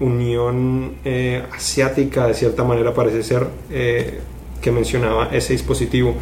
Unión 0.00 0.94
Asiática, 1.54 2.26
de 2.26 2.32
cierta 2.32 2.64
manera 2.64 2.94
parece 2.94 3.22
ser, 3.22 3.48
que 3.68 4.70
mencionaba 4.70 5.28
ese 5.30 5.52
dispositivo. 5.52 6.14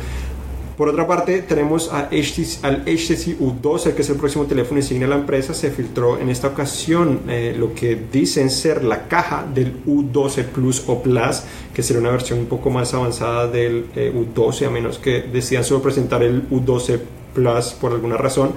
Por 0.81 0.89
otra 0.89 1.07
parte, 1.07 1.43
tenemos 1.43 1.93
al 1.93 2.07
HTC 2.07 3.39
U12, 3.39 3.93
que 3.93 4.01
es 4.01 4.09
el 4.09 4.17
próximo 4.17 4.47
teléfono 4.47 4.81
insignia 4.81 5.07
de 5.07 5.11
la 5.11 5.21
empresa. 5.21 5.53
Se 5.53 5.71
filtró 5.71 6.19
en 6.19 6.31
esta 6.31 6.49
ocasión 6.49 7.21
eh, 7.29 7.55
lo 7.55 7.75
que 7.75 8.01
dicen 8.11 8.49
ser 8.49 8.83
la 8.83 9.07
caja 9.07 9.47
del 9.55 9.85
U12 9.85 10.45
Plus 10.45 10.85
o 10.87 11.03
Plus, 11.03 11.43
que 11.75 11.83
será 11.83 12.01
una 12.01 12.09
versión 12.09 12.39
un 12.39 12.47
poco 12.47 12.71
más 12.71 12.95
avanzada 12.95 13.47
del 13.47 13.89
eh, 13.95 14.11
U12, 14.11 14.69
a 14.69 14.71
menos 14.71 14.99
que 14.99 15.21
decidan 15.21 15.65
solo 15.65 15.83
presentar 15.83 16.23
el 16.23 16.49
U12 16.49 16.99
Plus 17.35 17.75
por 17.79 17.93
alguna 17.93 18.17
razón 18.17 18.55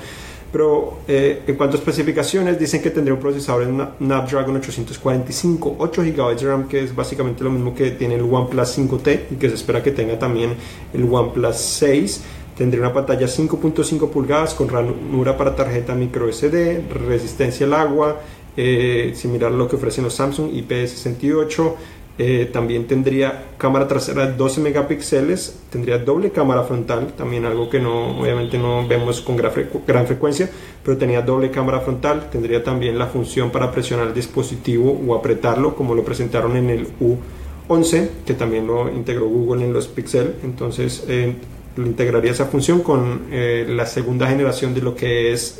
pero 0.53 0.99
eh, 1.07 1.41
en 1.47 1.55
cuanto 1.55 1.77
a 1.77 1.79
especificaciones 1.79 2.59
dicen 2.59 2.79
que 2.79 2.91
tendría 2.91 3.15
un 3.15 3.19
procesador 3.19 3.63
en 3.63 3.87
Snapdragon 3.97 4.55
845, 4.57 5.77
8 5.79 6.01
GB 6.03 6.35
de 6.35 6.45
RAM, 6.47 6.67
que 6.67 6.83
es 6.83 6.95
básicamente 6.95 7.43
lo 7.43 7.49
mismo 7.49 7.73
que 7.73 7.89
tiene 7.89 8.15
el 8.15 8.21
OnePlus 8.21 8.77
5T 8.77 9.19
y 9.31 9.35
que 9.37 9.49
se 9.49 9.55
espera 9.55 9.81
que 9.81 9.89
tenga 9.89 10.19
también 10.19 10.53
el 10.93 11.11
OnePlus 11.11 11.55
6. 11.55 12.21
Tendría 12.55 12.81
una 12.81 12.93
pantalla 12.93 13.25
5.5 13.25 14.11
pulgadas 14.11 14.53
con 14.53 14.69
ranura 14.69 15.35
para 15.35 15.55
tarjeta 15.55 15.95
micro 15.95 16.31
SD, 16.31 16.83
resistencia 17.07 17.65
al 17.65 17.73
agua, 17.73 18.21
eh, 18.55 19.13
similar 19.15 19.51
a 19.51 19.55
lo 19.55 19.67
que 19.67 19.77
ofrecen 19.77 20.03
los 20.03 20.13
Samsung 20.13 20.51
IP68, 20.51 21.73
eh, 22.19 22.47
también 22.53 22.85
tendría 22.85 23.45
cámara 23.57 23.87
trasera 23.87 24.27
de 24.27 24.33
12 24.33 24.61
megapíxeles, 24.61 25.59
tendría 25.71 25.97
doble 25.97 26.29
cámara 26.29 26.61
frontal, 26.61 27.13
también 27.17 27.45
algo 27.45 27.71
que 27.71 27.79
no, 27.79 28.19
obviamente 28.19 28.59
no 28.59 28.87
vemos 28.87 29.19
con 29.21 29.35
gran, 29.35 30.05
frecuencia, 30.05 30.47
pero 30.83 30.95
tenía 30.95 31.23
doble 31.23 31.49
cámara 31.49 31.79
frontal, 31.79 32.29
tendría 32.29 32.63
también 32.63 32.99
la 32.99 33.07
función 33.07 33.49
para 33.49 33.71
presionar 33.71 34.09
el 34.09 34.13
dispositivo 34.13 35.01
o 35.07 35.15
apretarlo, 35.15 35.75
como 35.75 35.95
lo 35.95 36.03
presentaron 36.03 36.55
en 36.55 36.69
el 36.69 36.87
U11, 36.99 38.09
que 38.27 38.35
también 38.35 38.67
lo 38.67 38.91
integró 38.91 39.27
Google 39.27 39.65
en 39.65 39.73
los 39.73 39.87
Pixel, 39.87 40.35
entonces 40.43 41.05
eh, 41.07 41.33
integraría 41.77 42.29
esa 42.29 42.45
función 42.45 42.81
con 42.83 43.23
eh, 43.31 43.65
la 43.67 43.87
segunda 43.87 44.27
generación 44.27 44.75
de 44.75 44.81
lo 44.83 44.95
que 44.95 45.33
es 45.33 45.59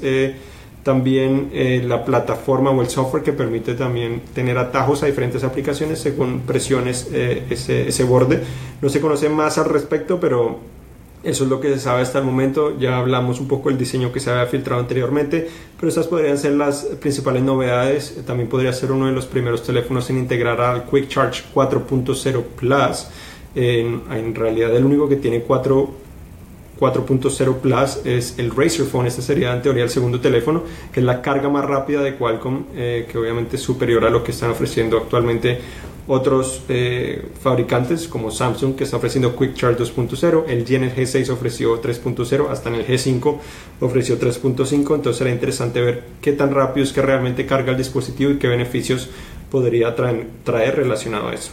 también 0.83 1.49
eh, 1.53 1.81
la 1.85 2.03
plataforma 2.03 2.69
o 2.71 2.81
el 2.81 2.89
software 2.89 3.23
que 3.23 3.31
permite 3.31 3.73
también 3.73 4.21
tener 4.33 4.57
atajos 4.57 5.01
a 5.03 5.05
diferentes 5.05 5.43
aplicaciones 5.43 5.99
según 5.99 6.41
presiones 6.41 7.07
eh, 7.11 7.43
ese, 7.49 7.87
ese, 7.87 8.03
borde. 8.03 8.43
No 8.81 8.89
se 8.89 8.99
conoce 8.99 9.29
más 9.29 9.57
al 9.57 9.65
respecto, 9.65 10.19
pero 10.19 10.59
eso 11.23 11.45
es 11.45 11.49
lo 11.49 11.61
que 11.61 11.69
se 11.69 11.79
sabe 11.79 12.01
hasta 12.01 12.19
el 12.19 12.25
momento. 12.25 12.77
Ya 12.77 12.97
hablamos 12.97 13.39
un 13.39 13.47
poco 13.47 13.69
del 13.69 13.77
diseño 13.77 14.11
que 14.11 14.19
se 14.19 14.29
había 14.29 14.45
filtrado 14.45 14.81
anteriormente, 14.81 15.47
pero 15.77 15.87
estas 15.87 16.07
podrían 16.07 16.37
ser 16.37 16.53
las 16.53 16.83
principales 16.99 17.43
novedades. 17.43 18.21
También 18.27 18.49
podría 18.49 18.73
ser 18.73 18.91
uno 18.91 19.05
de 19.05 19.13
los 19.13 19.25
primeros 19.25 19.63
teléfonos 19.63 20.09
en 20.09 20.17
integrar 20.17 20.59
al 20.59 20.83
Quick 20.83 21.07
Charge 21.07 21.43
4.0 21.55 22.43
Plus. 22.57 23.07
En, 23.55 24.01
en 24.11 24.35
realidad 24.35 24.75
el 24.75 24.83
único 24.83 25.07
que 25.07 25.15
tiene 25.15 25.43
4 25.43 26.02
4.0 26.79 27.57
Plus 27.57 28.05
es 28.05 28.39
el 28.39 28.51
Razer 28.51 28.85
Phone, 28.85 29.07
este 29.07 29.21
sería 29.21 29.53
en 29.53 29.61
teoría 29.61 29.83
el 29.83 29.89
segundo 29.89 30.19
teléfono, 30.19 30.63
que 30.91 30.99
es 30.99 31.05
la 31.05 31.21
carga 31.21 31.49
más 31.49 31.65
rápida 31.65 32.01
de 32.01 32.15
Qualcomm, 32.15 32.65
eh, 32.75 33.07
que 33.09 33.17
obviamente 33.17 33.57
es 33.57 33.61
superior 33.61 34.03
a 34.05 34.09
lo 34.09 34.23
que 34.23 34.31
están 34.31 34.51
ofreciendo 34.51 34.97
actualmente 34.97 35.59
otros 36.07 36.63
eh, 36.67 37.29
fabricantes 37.41 38.07
como 38.07 38.29
Samsung 38.29 38.75
que 38.75 38.83
está 38.83 38.97
ofreciendo 38.97 39.35
Quick 39.35 39.53
Charge 39.53 39.81
2.0, 39.81 40.45
el 40.47 40.73
en 40.73 40.83
el 40.83 40.95
G6 40.95 41.29
ofreció 41.29 41.81
3.0, 41.81 42.49
hasta 42.49 42.69
en 42.69 42.75
el 42.75 42.85
G5 42.85 43.37
ofreció 43.79 44.19
3.5, 44.19 44.73
entonces 44.73 45.17
será 45.17 45.31
interesante 45.31 45.79
ver 45.79 46.03
qué 46.21 46.33
tan 46.33 46.53
rápido 46.53 46.83
es 46.83 46.91
que 46.91 47.01
realmente 47.01 47.45
carga 47.45 47.71
el 47.71 47.77
dispositivo 47.77 48.31
y 48.31 48.37
qué 48.37 48.47
beneficios 48.47 49.09
podría 49.49 49.95
traer 49.95 50.75
relacionado 50.75 51.29
a 51.29 51.33
eso. 51.33 51.51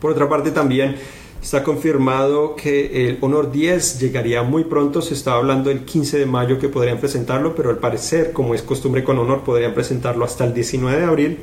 Por 0.00 0.12
otra 0.12 0.28
parte 0.28 0.50
también 0.50 0.96
Está 1.42 1.62
confirmado 1.64 2.54
que 2.54 3.08
el 3.08 3.18
Honor 3.22 3.50
10 3.50 3.98
llegaría 3.98 4.42
muy 4.42 4.64
pronto, 4.64 5.00
se 5.00 5.14
estaba 5.14 5.38
hablando 5.38 5.70
el 5.70 5.86
15 5.86 6.18
de 6.18 6.26
mayo 6.26 6.58
que 6.58 6.68
podrían 6.68 6.98
presentarlo, 6.98 7.54
pero 7.54 7.70
al 7.70 7.78
parecer, 7.78 8.32
como 8.32 8.54
es 8.54 8.62
costumbre 8.62 9.02
con 9.02 9.18
Honor, 9.18 9.40
podrían 9.40 9.72
presentarlo 9.72 10.24
hasta 10.26 10.44
el 10.44 10.52
19 10.52 10.98
de 10.98 11.04
abril. 11.04 11.38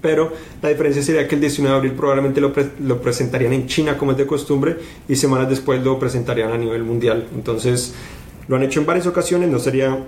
Pero 0.00 0.32
la 0.62 0.68
diferencia 0.68 1.02
sería 1.02 1.26
que 1.26 1.34
el 1.34 1.40
19 1.40 1.72
de 1.72 1.76
abril 1.78 1.92
probablemente 1.92 2.40
lo, 2.40 2.52
lo 2.80 3.02
presentarían 3.02 3.52
en 3.52 3.66
China 3.66 3.98
como 3.98 4.12
es 4.12 4.18
de 4.18 4.26
costumbre 4.26 4.76
y 5.08 5.16
semanas 5.16 5.48
después 5.48 5.82
lo 5.82 5.98
presentarían 5.98 6.52
a 6.52 6.58
nivel 6.58 6.84
mundial. 6.84 7.28
Entonces 7.34 7.94
lo 8.46 8.56
han 8.56 8.62
hecho 8.62 8.80
en 8.80 8.86
varias 8.86 9.06
ocasiones, 9.06 9.48
no 9.48 9.58
sería 9.58 9.98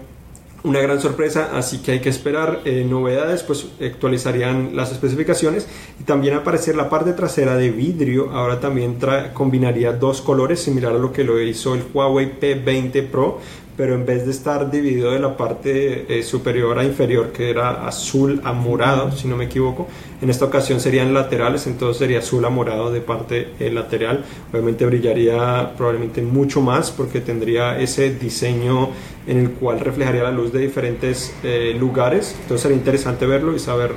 una 0.64 0.80
gran 0.80 0.98
sorpresa, 1.00 1.50
así 1.52 1.78
que 1.78 1.92
hay 1.92 2.00
que 2.00 2.08
esperar 2.08 2.62
eh, 2.64 2.86
novedades, 2.88 3.42
pues 3.42 3.66
actualizarían 3.80 4.74
las 4.74 4.92
especificaciones 4.92 5.68
y 6.00 6.04
también 6.04 6.34
aparecer 6.34 6.74
la 6.74 6.88
parte 6.88 7.12
trasera 7.12 7.56
de 7.56 7.70
vidrio, 7.70 8.30
ahora 8.32 8.60
también 8.60 8.98
combinaría 9.34 9.92
dos 9.92 10.22
colores 10.22 10.60
similar 10.60 10.94
a 10.94 10.98
lo 10.98 11.12
que 11.12 11.22
lo 11.22 11.38
hizo 11.40 11.74
el 11.74 11.82
Huawei 11.92 12.40
P20 12.40 13.06
Pro, 13.08 13.40
pero 13.76 13.94
en 13.94 14.06
vez 14.06 14.24
de 14.24 14.30
estar 14.30 14.70
dividido 14.70 15.10
de 15.10 15.18
la 15.18 15.36
parte 15.36 16.06
eh, 16.08 16.22
superior 16.22 16.78
a 16.78 16.84
inferior, 16.84 17.32
que 17.32 17.50
era 17.50 17.86
azul 17.86 18.40
a 18.44 18.52
morado, 18.52 19.10
si 19.12 19.26
no 19.26 19.36
me 19.36 19.46
equivoco, 19.46 19.88
en 20.22 20.30
esta 20.30 20.44
ocasión 20.44 20.80
serían 20.80 21.12
laterales, 21.12 21.66
entonces 21.66 21.98
sería 21.98 22.20
azul 22.20 22.44
a 22.44 22.50
morado 22.50 22.92
de 22.92 23.00
parte 23.00 23.48
eh, 23.58 23.70
lateral. 23.70 24.24
Obviamente 24.52 24.86
brillaría 24.86 25.72
probablemente 25.76 26.22
mucho 26.22 26.60
más 26.60 26.90
porque 26.90 27.20
tendría 27.20 27.78
ese 27.78 28.14
diseño 28.14 28.90
en 29.26 29.38
el 29.38 29.50
cual 29.50 29.80
reflejaría 29.80 30.22
la 30.22 30.30
luz 30.30 30.52
de 30.52 30.60
diferentes 30.60 31.34
eh, 31.42 31.76
lugares. 31.78 32.36
Entonces 32.42 32.62
sería 32.62 32.76
interesante 32.76 33.26
verlo 33.26 33.54
y 33.54 33.58
saber 33.58 33.92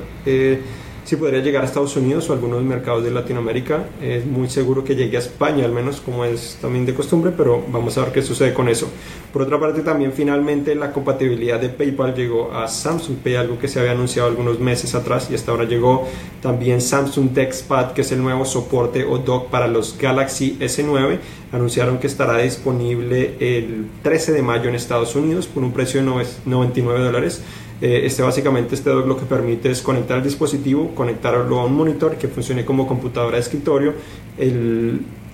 si 1.08 1.16
podría 1.16 1.40
llegar 1.40 1.64
a 1.64 1.66
Estados 1.66 1.96
Unidos 1.96 2.30
o 2.30 2.34
algunos 2.34 2.62
mercados 2.64 3.02
de 3.02 3.12
Latinoamérica. 3.12 3.86
Es 4.02 4.26
muy 4.26 4.50
seguro 4.50 4.84
que 4.84 4.94
llegue 4.94 5.16
a 5.16 5.22
España, 5.22 5.64
al 5.64 5.72
menos 5.72 6.02
como 6.02 6.26
es 6.26 6.58
también 6.62 6.86
de 6.86 6.94
costumbre, 6.94 7.32
pero 7.36 7.64
vamos 7.70 7.98
a 7.98 8.02
ver 8.02 8.12
qué 8.12 8.22
sucede 8.22 8.54
con 8.54 8.68
eso. 8.68 8.90
Por 9.32 9.44
otra 9.44 9.58
parte, 9.58 9.84
también 9.84 10.12
finalmente 10.12 10.76
la 10.76 10.92
compatibilidad 10.92 11.62
de 11.62 11.70
PayPal 11.70 12.14
llegó 12.14 12.52
a 12.52 12.68
Samsung 12.68 13.20
Pay, 13.20 13.36
algo 13.36 13.58
que 13.58 13.70
se 13.70 13.80
había 13.80 13.94
anunciado 13.94 14.28
algunos 14.28 14.60
meses 14.60 14.96
atrás 14.96 15.30
y 15.32 15.36
hasta 15.36 15.52
ahora 15.52 15.64
llegó 15.64 16.06
también 16.42 16.82
Samsung 16.82 17.30
DexPad, 17.32 17.94
que 17.94 18.02
es 18.02 18.12
el 18.12 18.22
nuevo 18.22 18.44
soporte 18.44 19.06
o 19.06 19.18
dock 19.18 19.50
para 19.50 19.70
los 19.70 19.98
Galaxy 19.98 20.58
S9. 20.60 21.20
Anunciaron 21.52 21.98
que 21.98 22.08
estará 22.08 22.38
disponible 22.40 23.36
el 23.40 23.88
13 24.04 24.34
de 24.34 24.42
mayo 24.42 24.70
en 24.70 24.76
Estados 24.76 25.16
Unidos 25.16 25.48
por 25.48 25.64
un 25.64 25.72
precio 25.72 26.02
de 26.02 26.26
99 26.46 27.00
dólares 27.00 27.42
eh, 27.80 28.02
este 28.06 28.24
básicamente 28.24 28.74
este 28.74 28.90
dock 28.90 29.06
lo 29.06 29.18
que 29.18 29.26
permite 29.26 29.70
es 29.70 29.82
conectar 29.84 30.18
el 30.18 30.24
dispositivo, 30.24 30.96
conectarlo 30.96 31.60
a 31.60 31.66
un 31.66 31.76
monitor 31.76 32.16
que 32.16 32.28
funcione 32.28 32.66
como 32.66 32.88
computadora 32.88 33.36
de 33.36 33.42
escritorio. 33.42 33.94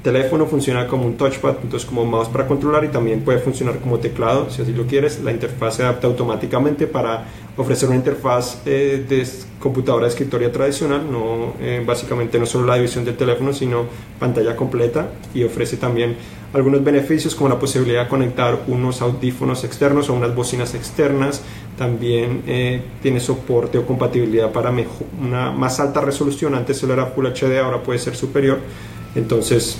Teléfono 0.04 0.46
funciona 0.46 0.86
como 0.86 1.06
un 1.06 1.16
touchpad, 1.16 1.56
entonces 1.64 1.88
como 1.88 2.06
mouse 2.06 2.28
para 2.28 2.46
controlar 2.46 2.84
y 2.84 2.90
también 2.90 3.22
puede 3.22 3.40
funcionar 3.40 3.80
como 3.80 4.00
teclado 4.00 4.50
si 4.50 4.62
así 4.62 4.74
lo 4.74 4.86
quieres. 4.86 5.22
La 5.24 5.32
interfaz 5.32 5.78
se 5.78 5.84
adapta 5.84 6.08
automáticamente 6.08 6.88
para 6.88 7.26
ofrecer 7.56 7.88
una 7.88 7.98
interfaz 7.98 8.62
eh, 8.66 9.06
de 9.08 9.26
computadora 9.60 10.06
de 10.06 10.10
escritorio 10.10 10.52
tradicional, 10.52 11.10
no 11.10 11.54
eh, 11.62 11.82
básicamente 11.86 12.38
no 12.38 12.46
solo 12.46 12.68
la 12.68 12.76
división 12.76 13.06
del 13.06 13.16
teléfono, 13.16 13.54
sino 13.54 13.86
pantalla 14.20 14.58
completa 14.58 15.10
y 15.34 15.44
ofrece 15.46 15.78
también 15.78 16.18
algunos 16.52 16.84
beneficios 16.84 17.34
como 17.34 17.50
la 17.50 17.58
posibilidad 17.58 18.04
de 18.04 18.10
conectar 18.10 18.60
unos 18.68 19.02
audífonos 19.02 19.64
externos 19.64 20.10
o 20.10 20.14
unas 20.14 20.36
bocinas 20.36 20.76
externas. 20.76 21.42
También 21.78 22.44
eh, 22.46 22.82
tiene 23.02 23.20
soporte 23.20 23.78
o 23.78 23.86
compatibilidad 23.86 24.52
para 24.52 24.72
una 25.20 25.52
más 25.52 25.80
alta 25.80 26.02
resolución. 26.02 26.54
Antes 26.56 26.78
solo 26.78 26.94
era 26.94 27.08
Full 27.08 27.26
HD, 27.26 27.60
ahora 27.60 27.82
puede 27.82 28.00
ser 28.00 28.16
superior. 28.16 28.60
Entonces 29.16 29.78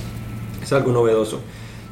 es 0.64 0.74
algo 0.74 0.92
novedoso. 0.92 1.40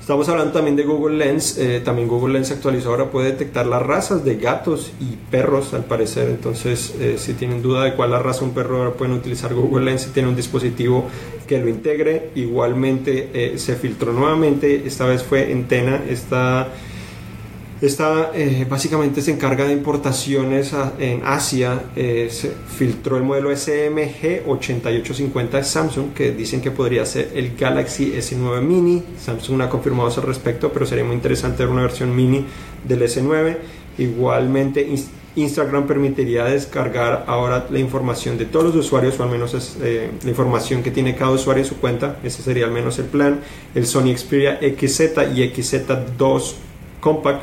Estamos 0.02 0.28
hablando 0.30 0.52
también 0.52 0.76
de 0.76 0.84
Google 0.84 1.16
Lens. 1.16 1.60
Eh, 1.60 1.80
también 1.86 2.08
Google 2.08 2.34
Lens 2.34 2.50
actualizó 2.50 2.90
ahora 2.90 3.12
puede 3.12 3.32
detectar 3.32 3.68
las 3.68 3.84
razas 3.84 4.26
de 4.26 4.36
gatos 4.36 4.92
y 5.00 5.16
perros 5.30 5.76
al 5.76 5.86
parecer. 5.86 6.28
Entonces, 6.28 6.96
eh, 7.00 7.16
si 7.20 7.34
tienen 7.34 7.62
duda 7.62 7.84
de 7.84 7.94
cuál 7.94 8.12
la 8.12 8.20
raza 8.20 8.44
un 8.44 8.52
perro, 8.52 8.78
ahora 8.78 8.92
pueden 8.94 9.14
utilizar 9.14 9.54
Google 9.54 9.86
Lens 9.86 10.02
si 10.02 10.10
tienen 10.10 10.32
un 10.32 10.36
dispositivo 10.36 11.06
que 11.48 11.60
lo 11.60 11.70
integre. 11.70 12.32
Igualmente 12.34 13.30
eh, 13.34 13.60
se 13.60 13.76
filtró 13.76 14.12
nuevamente. 14.12 14.84
Esta 14.88 15.06
vez 15.06 15.22
fue 15.22 15.52
en 15.52 15.68
Tena. 15.68 16.02
Esta 17.82 18.30
eh, 18.36 18.68
básicamente 18.70 19.24
se 19.24 19.32
encarga 19.32 19.66
de 19.66 19.74
importaciones 19.74 20.72
en 21.00 21.22
Asia. 21.26 21.82
Eh, 21.96 22.28
se 22.30 22.52
filtró 22.52 23.18
el 23.18 23.24
modelo 23.24 23.56
SMG 23.56 24.44
8850 24.48 25.58
de 25.58 25.64
Samsung, 25.64 26.14
que 26.14 26.32
dicen 26.32 26.62
que 26.62 26.70
podría 26.70 27.04
ser 27.08 27.32
el 27.34 27.56
Galaxy 27.58 28.14
S9 28.14 28.62
Mini. 28.62 29.04
Samsung 29.18 29.58
no 29.58 29.64
ha 29.64 29.70
confirmado 29.70 30.10
eso 30.10 30.22
al 30.22 30.28
respecto, 30.28 30.72
pero 30.72 30.86
sería 30.86 31.04
muy 31.04 31.16
interesante 31.16 31.64
ver 31.64 31.72
una 31.72 31.82
versión 31.82 32.16
mini 32.16 32.46
del 32.88 33.02
S9. 33.02 33.58
Igualmente, 33.98 34.88
Instagram 35.36 35.88
permitiría 35.88 36.46
descargar 36.46 37.26
ahora 37.28 37.66
la 37.72 37.80
información 37.80 38.38
de 38.38 38.46
todos 38.46 38.66
los 38.66 38.86
usuarios, 38.86 39.20
o 39.20 39.24
al 39.24 39.30
menos 39.32 39.78
eh, 39.82 40.12
la 40.24 40.30
información 40.30 40.84
que 40.84 40.92
tiene 40.92 41.16
cada 41.16 41.32
usuario 41.32 41.64
en 41.64 41.70
su 41.70 41.78
cuenta. 41.78 42.20
Ese 42.24 42.44
sería 42.44 42.66
al 42.66 42.72
menos 42.72 43.00
el 43.00 43.06
plan. 43.06 43.40
El 43.74 43.88
Sony 43.88 44.16
Xperia 44.16 44.60
XZ 44.60 45.02
y 45.36 45.50
XZ2 45.50 46.54
Compact 47.02 47.42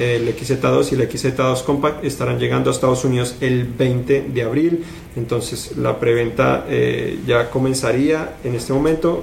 el 0.00 0.34
XZ2 0.34 0.92
y 0.92 0.94
el 0.94 1.08
XZ2 1.08 1.62
Compact 1.62 2.04
estarán 2.04 2.38
llegando 2.38 2.70
a 2.70 2.72
Estados 2.72 3.04
Unidos 3.04 3.36
el 3.40 3.64
20 3.64 4.30
de 4.32 4.42
abril. 4.42 4.84
Entonces 5.14 5.76
la 5.76 6.00
preventa 6.00 6.64
eh, 6.68 7.20
ya 7.26 7.50
comenzaría 7.50 8.36
en 8.42 8.54
este 8.54 8.72
momento. 8.72 9.22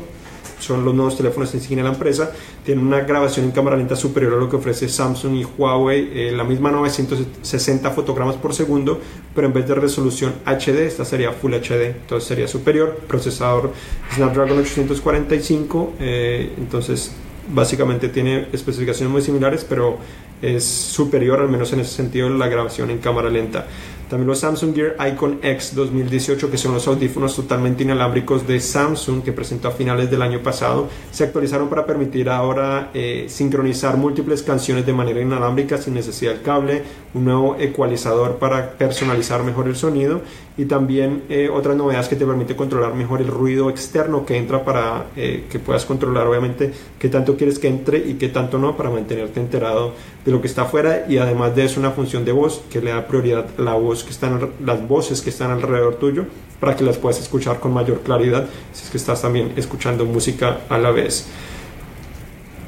Son 0.59 0.83
los 0.85 0.93
nuevos 0.93 1.17
teléfonos 1.17 1.53
insignia 1.53 1.83
de 1.83 1.89
la 1.89 1.95
empresa. 1.95 2.31
Tienen 2.63 2.85
una 2.85 3.01
grabación 3.01 3.45
en 3.45 3.51
cámara 3.51 3.75
lenta 3.75 3.95
superior 3.95 4.33
a 4.33 4.37
lo 4.37 4.49
que 4.49 4.55
ofrece 4.55 4.87
Samsung 4.89 5.35
y 5.35 5.45
Huawei. 5.45 6.09
Eh, 6.13 6.31
la 6.31 6.43
misma 6.43 6.71
960 6.71 7.91
fotogramas 7.91 8.35
por 8.35 8.53
segundo, 8.53 8.99
pero 9.35 9.47
en 9.47 9.53
vez 9.53 9.67
de 9.67 9.75
resolución 9.75 10.33
HD, 10.45 10.85
esta 10.85 11.05
sería 11.05 11.31
Full 11.31 11.53
HD. 11.53 11.95
Entonces 12.01 12.27
sería 12.27 12.47
superior. 12.47 12.99
Procesador 13.07 13.71
Snapdragon 14.15 14.59
845. 14.59 15.93
Eh, 15.99 16.53
entonces 16.57 17.11
básicamente 17.53 18.09
tiene 18.09 18.47
especificaciones 18.51 19.11
muy 19.11 19.21
similares, 19.21 19.65
pero 19.67 19.97
es 20.41 20.63
superior, 20.63 21.39
al 21.39 21.49
menos 21.49 21.73
en 21.73 21.79
ese 21.81 21.95
sentido, 21.95 22.29
la 22.29 22.47
grabación 22.47 22.89
en 22.91 22.99
cámara 22.99 23.29
lenta. 23.29 23.65
También 24.09 24.27
los 24.27 24.39
Samsung 24.39 24.73
Gear 24.73 24.95
Icon 25.11 25.39
X 25.43 25.75
2018, 25.75 26.49
que 26.49 26.57
son 26.57 26.73
los 26.73 26.87
audífonos 26.87 27.35
totalmente 27.35 27.83
inalámbricos 27.83 28.47
de 28.47 28.61
Samsung 28.61 29.21
que 29.21 29.33
presentó 29.33 29.67
a 29.67 29.71
finales 29.71 30.09
del 30.09 30.21
año 30.21 30.41
pasado, 30.41 30.87
se 31.11 31.25
actualizaron 31.25 31.67
para 31.67 31.85
permitir 31.85 32.29
ahora 32.29 32.89
eh, 32.93 33.25
sincronizar 33.27 33.97
múltiples 33.97 34.43
canciones 34.43 34.85
de 34.85 34.93
manera 34.93 35.19
inalámbrica 35.19 35.77
sin 35.77 35.93
necesidad 35.93 36.31
del 36.31 36.41
cable, 36.41 36.83
un 37.13 37.25
nuevo 37.25 37.57
ecualizador 37.59 38.37
para 38.37 38.77
personalizar 38.77 39.43
mejor 39.43 39.67
el 39.67 39.75
sonido 39.75 40.21
y 40.57 40.65
también 40.65 41.23
eh, 41.29 41.49
otras 41.53 41.75
novedades 41.75 42.07
que 42.07 42.15
te 42.15 42.25
permite 42.25 42.55
controlar 42.55 42.95
mejor 42.95 43.21
el 43.21 43.27
ruido 43.27 43.69
externo 43.69 44.25
que 44.25 44.37
entra 44.37 44.65
para 44.65 45.05
eh, 45.15 45.45
que 45.49 45.59
puedas 45.59 45.85
controlar 45.85 46.25
obviamente 46.27 46.71
qué 46.97 47.09
tanto 47.09 47.37
quieres 47.37 47.59
que 47.59 47.67
entre 47.67 47.99
y 47.99 48.15
qué 48.15 48.29
tanto 48.29 48.57
no 48.57 48.75
para 48.75 48.89
mantenerte 48.89 49.39
enterado 49.39 49.93
de 50.25 50.31
lo 50.31 50.41
que 50.41 50.47
está 50.47 50.63
afuera 50.63 51.05
y 51.07 51.19
además 51.19 51.55
de 51.55 51.65
eso 51.65 51.79
una 51.79 51.91
función 51.91 52.25
de 52.25 52.31
voz 52.31 52.63
que 52.71 52.81
le 52.81 52.91
da 52.91 53.07
prioridad 53.07 53.45
a 53.57 53.61
la 53.61 53.73
voz 53.75 54.03
que 54.03 54.09
están, 54.09 54.49
las 54.65 54.87
voces 54.87 55.21
que 55.21 55.29
están 55.29 55.51
alrededor 55.51 55.95
tuyo 55.95 56.25
para 56.59 56.75
que 56.75 56.83
las 56.83 56.97
puedas 56.97 57.19
escuchar 57.21 57.59
con 57.59 57.71
mayor 57.71 57.99
claridad 58.01 58.47
si 58.73 58.85
es 58.85 58.89
que 58.89 58.97
estás 58.97 59.21
también 59.21 59.53
escuchando 59.55 60.05
música 60.05 60.61
a 60.69 60.77
la 60.79 60.89
vez. 60.91 61.27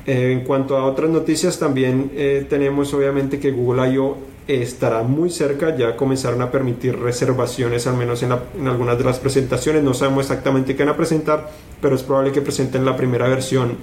Eh, 0.05 0.31
en 0.31 0.41
cuanto 0.41 0.77
a 0.77 0.85
otras 0.85 1.09
noticias, 1.09 1.59
también 1.59 2.11
eh, 2.15 2.45
tenemos 2.49 2.93
obviamente 2.93 3.39
que 3.39 3.51
Google 3.51 3.93
I.O. 3.93 4.17
estará 4.49 5.03
muy 5.03 5.29
cerca, 5.29 5.75
ya 5.75 5.95
comenzaron 5.95 6.41
a 6.41 6.49
permitir 6.51 6.97
reservaciones, 6.97 7.85
al 7.85 7.95
menos 7.95 8.23
en, 8.23 8.31
en, 8.59 8.67
algunas 8.67 8.97
de 8.97 9.03
las 9.03 9.19
presentaciones, 9.19 9.83
no 9.83 9.93
sabemos 9.93 10.25
exactamente 10.25 10.75
qué 10.75 10.83
van 10.83 10.93
a 10.93 10.97
presentar, 10.97 11.49
pero 11.79 11.95
es 11.95 12.03
probable 12.03 12.31
que 12.31 12.41
presenten 12.41 12.83
la 12.83 12.95
primera 12.95 13.27
versión 13.27 13.77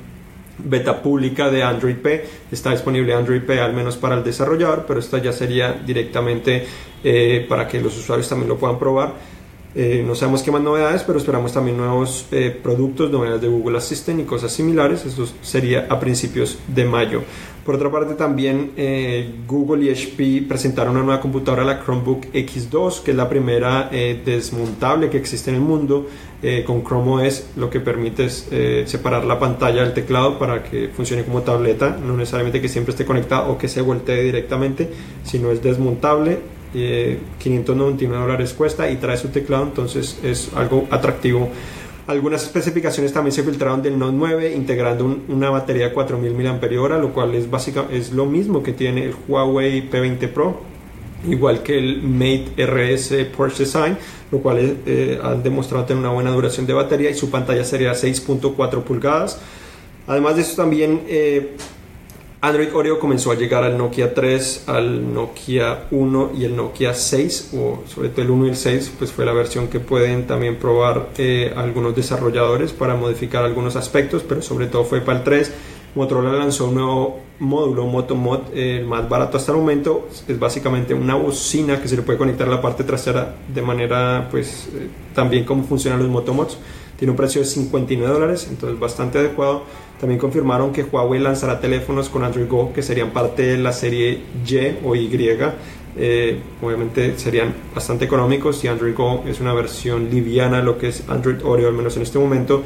beta 0.59 1.03
pública 1.03 1.51
de 1.51 1.63
Android 1.63 1.97
P. 1.97 2.25
Está 2.51 2.71
disponible 2.73 3.15
Android 3.15 3.43
P 3.43 3.61
al 3.61 3.75
menos 3.75 3.97
para 3.97 4.17
el 4.17 4.25
desarrollador, 4.25 4.85
pero 4.87 5.01
esta 5.01 5.19
ya 5.19 5.33
sería 5.33 5.73
directamente 5.73 6.67
eh, 7.05 7.47
para 7.49 7.69
que 7.69 7.81
los 7.81 7.97
usuarios 7.97 8.29
también 8.29 8.49
lo 8.49 8.57
puedan 8.57 8.79
probar. 8.79 9.15
Eh, 9.75 10.03
no 10.07 10.15
sabemos 10.15 10.43
qué 10.43 10.51
más 10.51 10.63
novedades, 10.63 11.03
pero 11.03 11.19
esperamos 11.19 11.53
también 11.53 11.77
nuevos 11.77 12.27
eh, 12.31 12.59
productos, 12.63 13.11
novedades 13.11 13.43
de 13.43 13.49
Google 13.49 13.77
Assistant 13.77 14.21
y 14.21 14.25
cosas 14.25 14.51
similares. 14.51 15.05
Eso 15.05 15.29
sería 15.43 15.87
a 15.91 16.01
principios 16.01 16.59
de 16.67 16.87
mayo. 16.87 17.23
Por 17.67 17.75
otra 17.75 17.91
parte, 17.91 18.15
también 18.15 18.71
Google 19.47 19.85
y 19.85 19.91
HP 19.91 20.47
presentaron 20.49 20.95
una 20.95 21.05
nueva 21.05 21.21
computadora, 21.21 21.65
la 21.65 21.83
Chromebook 21.85 22.27
X2, 22.33 23.03
que 23.03 23.11
es 23.11 23.17
la 23.17 23.29
primera 23.29 23.91
desmontable 23.91 25.11
que 25.11 25.19
existe 25.19 25.51
en 25.51 25.57
el 25.57 25.63
mundo. 25.63 26.07
con 26.65 26.85
Chrome 26.85 27.27
OS 27.27 27.49
lo 27.57 27.69
que 27.69 27.81
permite 27.81 28.27
es 28.27 28.49
separar 28.87 29.25
la 29.25 29.39
pantalla 29.39 29.83
del 29.83 29.95
teclado 29.95 30.39
para 30.39 30.63
que 30.63 30.89
funcione 30.95 31.25
como 31.25 31.43
tableta, 31.43 31.99
no 32.01 32.17
necesariamente 32.17 32.61
que 32.61 32.69
siempre 32.69 32.93
esté 32.93 33.05
conectado 33.05 33.51
o 33.51 33.59
que 33.59 33.69
se 33.69 33.81
voltee 33.81 34.23
directamente, 34.23 34.89
sino 35.25 35.51
es 35.51 35.61
desmontable 35.61 36.39
599 36.73 38.23
dólares 38.23 38.53
cuesta 38.53 38.89
y 38.91 38.97
trae 38.97 39.17
su 39.17 39.29
teclado, 39.29 39.65
entonces 39.65 40.21
es 40.23 40.51
algo 40.55 40.87
atractivo 40.91 41.49
Algunas 42.07 42.45
especificaciones 42.45 43.13
también 43.13 43.33
se 43.33 43.43
filtraron 43.43 43.83
del 43.83 43.99
Note 43.99 44.15
9 44.17 44.55
integrando 44.55 45.19
una 45.29 45.51
batería 45.51 45.89
de 45.89 45.93
4000 45.93 46.33
mAh, 46.33 46.99
lo 46.99 47.13
cual 47.13 47.35
es 47.35 47.51
básicamente 47.51 47.97
es 47.97 48.13
lo 48.13 48.27
mismo 48.27 48.63
que 48.63 48.73
tiene 48.73 49.07
el 49.07 49.15
Huawei 49.27 49.91
P20 49.91 50.29
Pro, 50.29 50.61
igual 51.29 51.65
que 51.65 51.77
el 51.77 52.03
Mate 52.03 52.65
RS 52.65 53.25
Porsche 53.37 53.65
Design, 53.65 53.99
lo 54.31 54.39
cual 54.39 54.77
eh, 54.87 55.19
han 55.21 55.43
demostrado 55.43 55.85
tener 55.85 56.01
una 56.01 56.13
buena 56.13 56.31
duración 56.31 56.65
de 56.65 56.75
batería 56.75 57.11
y 57.11 57.15
su 57.15 57.29
pantalla 57.29 57.65
sería 57.65 57.93
6.4 57.93 58.83
pulgadas. 58.83 59.41
Además 60.07 60.37
de 60.37 60.43
eso 60.43 60.55
también 60.55 61.03
eh, 61.09 61.57
Android 62.47 62.73
Oreo 62.73 63.01
comenzó 63.01 63.33
a 63.33 63.35
llegar 63.35 63.65
al 63.65 63.77
Nokia 63.77 64.15
3, 64.15 64.69
al 64.69 65.13
Nokia 65.13 65.87
1 65.91 66.31
y 66.39 66.45
el 66.45 66.55
Nokia 66.55 66.95
6, 66.95 67.51
o 67.59 67.83
sobre 67.89 68.11
todo 68.11 68.23
el 68.23 68.31
1 68.31 68.47
y 68.47 68.49
el 68.51 68.57
6, 68.57 68.93
pues 68.97 69.11
fue 69.11 69.25
la 69.25 69.33
versión 69.33 69.67
que 69.67 69.81
pueden 69.81 70.29
también 70.29 70.55
probar 70.55 71.09
eh, 71.19 71.53
algunos 71.57 71.97
desarrolladores 71.97 72.73
para 72.73 72.95
modificar 72.95 73.45
algunos 73.45 73.75
aspectos, 73.75 74.23
pero 74.23 74.43
sobre 74.43 74.69
todo 74.69 74.85
fue 74.85 75.01
para 75.01 75.19
el 75.19 75.25
3. 75.25 75.53
Motorola 75.97 76.31
lanzó 76.35 76.67
un 76.67 76.77
nuevo 76.77 77.19
módulo 77.41 77.85
MotoMod, 77.87 78.55
el 78.55 78.85
más 78.85 79.09
barato 79.09 79.39
hasta 79.39 79.51
el 79.51 79.59
momento. 79.59 80.07
Es 80.29 80.39
básicamente 80.39 80.95
una 80.95 81.17
bocina 81.17 81.83
que 81.83 81.89
se 81.89 81.97
le 81.97 82.03
puede 82.03 82.17
conectar 82.17 82.47
a 82.47 82.53
la 82.53 82.61
parte 82.63 82.85
trasera 82.85 83.35
de 83.53 83.63
manera, 83.63 84.29
pues, 84.31 84.69
eh, 84.73 84.89
también 85.17 85.45
como 85.45 85.65
funcionan 85.65 85.99
los 85.99 86.09
Motomods. 86.09 86.59
Tiene 86.99 87.11
un 87.11 87.17
precio 87.17 87.41
de 87.43 87.47
59 87.47 88.13
dólares, 88.13 88.47
entonces 88.49 88.79
bastante 88.79 89.19
adecuado. 89.19 89.63
También 90.01 90.19
confirmaron 90.19 90.73
que 90.73 90.83
Huawei 90.83 91.21
lanzará 91.21 91.61
teléfonos 91.61 92.09
con 92.09 92.25
Android 92.25 92.49
Go 92.49 92.73
que 92.73 92.83
serían 92.83 93.11
parte 93.11 93.43
de 93.43 93.59
la 93.59 93.73
serie 93.73 94.23
Y 94.47 94.57
o 94.85 94.95
Y. 94.95 95.11
Eh, 95.99 96.39
obviamente 96.61 97.19
serían 97.19 97.55
bastante 97.75 98.05
económicos 98.05 98.63
y 98.63 98.69
Android 98.69 98.95
Go 98.95 99.25
es 99.27 99.41
una 99.41 99.55
versión 99.55 100.11
liviana, 100.11 100.61
lo 100.61 100.77
que 100.77 100.89
es 100.89 101.05
Android 101.09 101.43
Oreo, 101.43 101.69
al 101.69 101.75
menos 101.75 101.97
en 101.97 102.03
este 102.03 102.19
momento. 102.19 102.63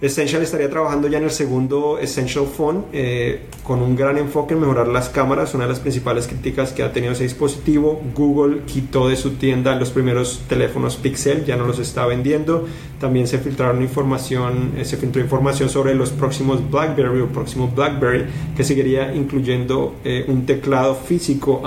Essential 0.00 0.42
estaría 0.42 0.70
trabajando 0.70 1.08
ya 1.08 1.18
en 1.18 1.24
el 1.24 1.30
segundo 1.32 1.98
Essential 1.98 2.46
Phone 2.46 2.84
eh, 2.92 3.46
con 3.64 3.82
un 3.82 3.96
gran 3.96 4.16
enfoque 4.16 4.54
en 4.54 4.60
mejorar 4.60 4.86
las 4.86 5.08
cámaras, 5.08 5.54
una 5.54 5.64
de 5.64 5.70
las 5.70 5.80
principales 5.80 6.28
críticas 6.28 6.72
que 6.72 6.84
ha 6.84 6.92
tenido 6.92 7.14
ese 7.14 7.24
dispositivo. 7.24 8.00
Google 8.14 8.62
quitó 8.64 9.08
de 9.08 9.16
su 9.16 9.32
tienda 9.32 9.74
los 9.74 9.90
primeros 9.90 10.42
teléfonos 10.48 10.96
Pixel, 10.96 11.44
ya 11.44 11.56
no 11.56 11.66
los 11.66 11.80
está 11.80 12.06
vendiendo. 12.06 12.68
También 13.00 13.26
se 13.26 13.38
filtraron 13.38 13.82
información, 13.82 14.74
eh, 14.76 14.84
se 14.84 14.98
filtró 14.98 15.20
información 15.20 15.68
sobre 15.68 15.96
los 15.96 16.10
próximos 16.10 16.70
BlackBerry 16.70 17.20
o 17.20 17.26
próximo 17.26 17.68
BlackBerry 17.74 18.26
que 18.56 18.62
seguiría 18.62 19.12
incluyendo 19.12 19.96
eh, 20.04 20.24
un 20.28 20.46
teclado 20.46 20.94
físico 20.94 21.62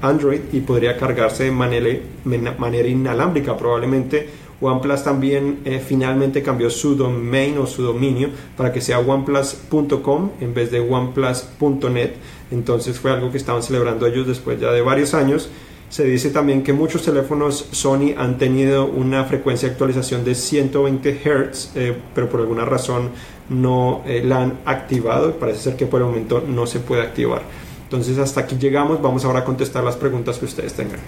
Android 0.00 0.40
y 0.52 0.60
podría 0.60 0.96
cargarse 0.96 1.44
de 1.44 1.50
manera 1.50 2.88
inalámbrica 2.88 3.56
probablemente 3.56 4.47
OnePlus 4.60 5.04
también 5.04 5.60
eh, 5.64 5.80
finalmente 5.84 6.42
cambió 6.42 6.68
su 6.70 6.96
domain 6.96 7.58
o 7.58 7.66
su 7.66 7.82
dominio 7.82 8.30
para 8.56 8.72
que 8.72 8.80
sea 8.80 8.98
oneplus.com 8.98 10.30
en 10.40 10.54
vez 10.54 10.70
de 10.70 10.80
oneplus.net. 10.80 12.12
Entonces 12.50 12.98
fue 12.98 13.12
algo 13.12 13.30
que 13.30 13.38
estaban 13.38 13.62
celebrando 13.62 14.06
ellos 14.06 14.26
después 14.26 14.60
ya 14.60 14.72
de 14.72 14.82
varios 14.82 15.14
años. 15.14 15.48
Se 15.90 16.04
dice 16.04 16.30
también 16.30 16.62
que 16.62 16.72
muchos 16.74 17.02
teléfonos 17.02 17.68
Sony 17.70 18.12
han 18.16 18.36
tenido 18.36 18.84
una 18.84 19.24
frecuencia 19.24 19.68
de 19.68 19.72
actualización 19.72 20.22
de 20.22 20.34
120 20.34 21.12
Hz, 21.24 21.72
eh, 21.76 21.96
pero 22.14 22.28
por 22.28 22.40
alguna 22.40 22.66
razón 22.66 23.10
no 23.48 24.02
eh, 24.06 24.22
la 24.22 24.42
han 24.42 24.58
activado. 24.66 25.36
Parece 25.36 25.60
ser 25.60 25.76
que 25.76 25.86
por 25.86 26.00
el 26.00 26.06
momento 26.06 26.44
no 26.46 26.66
se 26.66 26.80
puede 26.80 27.02
activar. 27.02 27.42
Entonces 27.84 28.18
hasta 28.18 28.42
aquí 28.42 28.56
llegamos. 28.58 29.00
Vamos 29.00 29.24
ahora 29.24 29.40
a 29.40 29.44
contestar 29.44 29.82
las 29.82 29.96
preguntas 29.96 30.38
que 30.38 30.44
ustedes 30.44 30.74
tengan. 30.74 31.00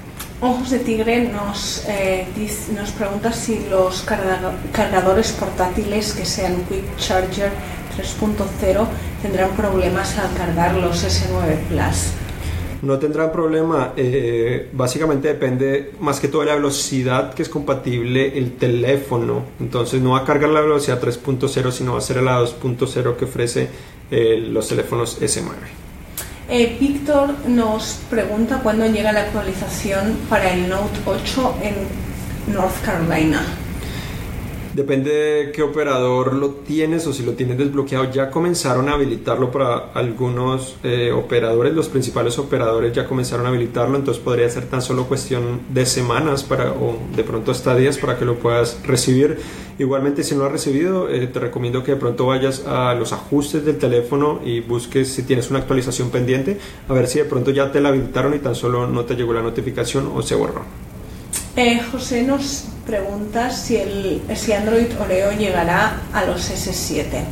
Ojos 0.42 0.70
de 0.70 0.78
Tigre 0.78 1.28
nos, 1.28 1.84
eh, 1.86 2.26
nos 2.74 2.90
pregunta 2.92 3.30
si 3.30 3.66
los 3.68 4.02
cargadores 4.72 5.32
portátiles 5.32 6.14
que 6.14 6.24
sean 6.24 6.64
Quick 6.64 6.96
Charger 6.96 7.50
3.0 7.94 8.86
tendrán 9.20 9.50
problemas 9.50 10.16
al 10.16 10.32
cargar 10.34 10.76
los 10.76 11.04
S9 11.04 11.58
Plus. 11.68 12.14
No 12.80 12.98
tendrán 12.98 13.30
problema, 13.30 13.92
eh, 13.94 14.70
básicamente 14.72 15.28
depende 15.28 15.92
más 16.00 16.18
que 16.18 16.28
todo 16.28 16.40
de 16.40 16.48
la 16.48 16.54
velocidad 16.54 17.34
que 17.34 17.42
es 17.42 17.50
compatible 17.50 18.38
el 18.38 18.52
teléfono. 18.52 19.44
Entonces 19.60 20.00
no 20.00 20.12
va 20.12 20.20
a 20.20 20.24
cargar 20.24 20.48
la 20.48 20.62
velocidad 20.62 20.98
3.0, 20.98 21.70
sino 21.70 21.92
va 21.92 21.98
a 21.98 22.00
ser 22.00 22.22
la 22.22 22.40
2.0 22.40 23.16
que 23.16 23.26
ofrece 23.26 23.68
eh, 24.10 24.38
los 24.38 24.68
teléfonos 24.68 25.20
S9. 25.20 25.79
Eh, 26.52 26.76
Víctor 26.80 27.46
nos 27.46 28.00
pregunta 28.10 28.58
cuándo 28.60 28.84
llega 28.84 29.12
la 29.12 29.20
actualización 29.20 30.18
para 30.28 30.52
el 30.52 30.68
Note 30.68 30.98
8 31.06 31.54
en 31.62 32.52
North 32.52 32.74
Carolina. 32.84 33.40
Depende 34.74 35.10
de 35.10 35.52
qué 35.52 35.62
operador 35.62 36.32
lo 36.32 36.50
tienes 36.50 37.04
o 37.08 37.12
si 37.12 37.24
lo 37.24 37.32
tienes 37.32 37.58
desbloqueado. 37.58 38.08
Ya 38.12 38.30
comenzaron 38.30 38.88
a 38.88 38.92
habilitarlo 38.92 39.50
para 39.50 39.90
algunos 39.94 40.76
eh, 40.84 41.10
operadores, 41.10 41.74
los 41.74 41.88
principales 41.88 42.38
operadores 42.38 42.92
ya 42.92 43.06
comenzaron 43.08 43.46
a 43.46 43.48
habilitarlo, 43.48 43.96
entonces 43.96 44.22
podría 44.22 44.48
ser 44.48 44.66
tan 44.66 44.80
solo 44.80 45.06
cuestión 45.06 45.60
de 45.70 45.86
semanas 45.86 46.44
para, 46.44 46.70
o 46.70 46.98
de 47.16 47.24
pronto 47.24 47.50
hasta 47.50 47.74
días 47.74 47.98
para 47.98 48.16
que 48.16 48.24
lo 48.24 48.36
puedas 48.36 48.78
recibir. 48.86 49.38
Igualmente, 49.80 50.22
si 50.22 50.34
no 50.34 50.42
lo 50.42 50.46
has 50.46 50.52
recibido, 50.52 51.08
eh, 51.08 51.26
te 51.26 51.40
recomiendo 51.40 51.82
que 51.82 51.92
de 51.92 51.96
pronto 51.96 52.26
vayas 52.26 52.64
a 52.66 52.94
los 52.94 53.12
ajustes 53.12 53.64
del 53.64 53.78
teléfono 53.78 54.40
y 54.44 54.60
busques 54.60 55.08
si 55.08 55.24
tienes 55.24 55.50
una 55.50 55.58
actualización 55.58 56.10
pendiente, 56.10 56.58
a 56.88 56.92
ver 56.92 57.08
si 57.08 57.18
de 57.18 57.24
pronto 57.24 57.50
ya 57.50 57.72
te 57.72 57.80
la 57.80 57.88
habilitaron 57.88 58.34
y 58.34 58.38
tan 58.38 58.54
solo 58.54 58.86
no 58.86 59.04
te 59.04 59.16
llegó 59.16 59.32
la 59.32 59.42
notificación 59.42 60.12
o 60.14 60.22
se 60.22 60.36
borró. 60.36 60.89
Eh, 61.56 61.80
José 61.90 62.22
nos 62.22 62.66
pregunta 62.86 63.50
si, 63.50 63.76
el, 63.76 64.22
si 64.34 64.52
Android 64.52 64.86
Oreo 65.00 65.32
llegará 65.32 66.00
a 66.12 66.24
los 66.24 66.50
S7. 66.50 67.24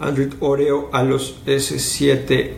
Android 0.00 0.34
Oreo 0.40 0.90
a 0.92 1.04
los 1.04 1.44
S7. 1.46 2.50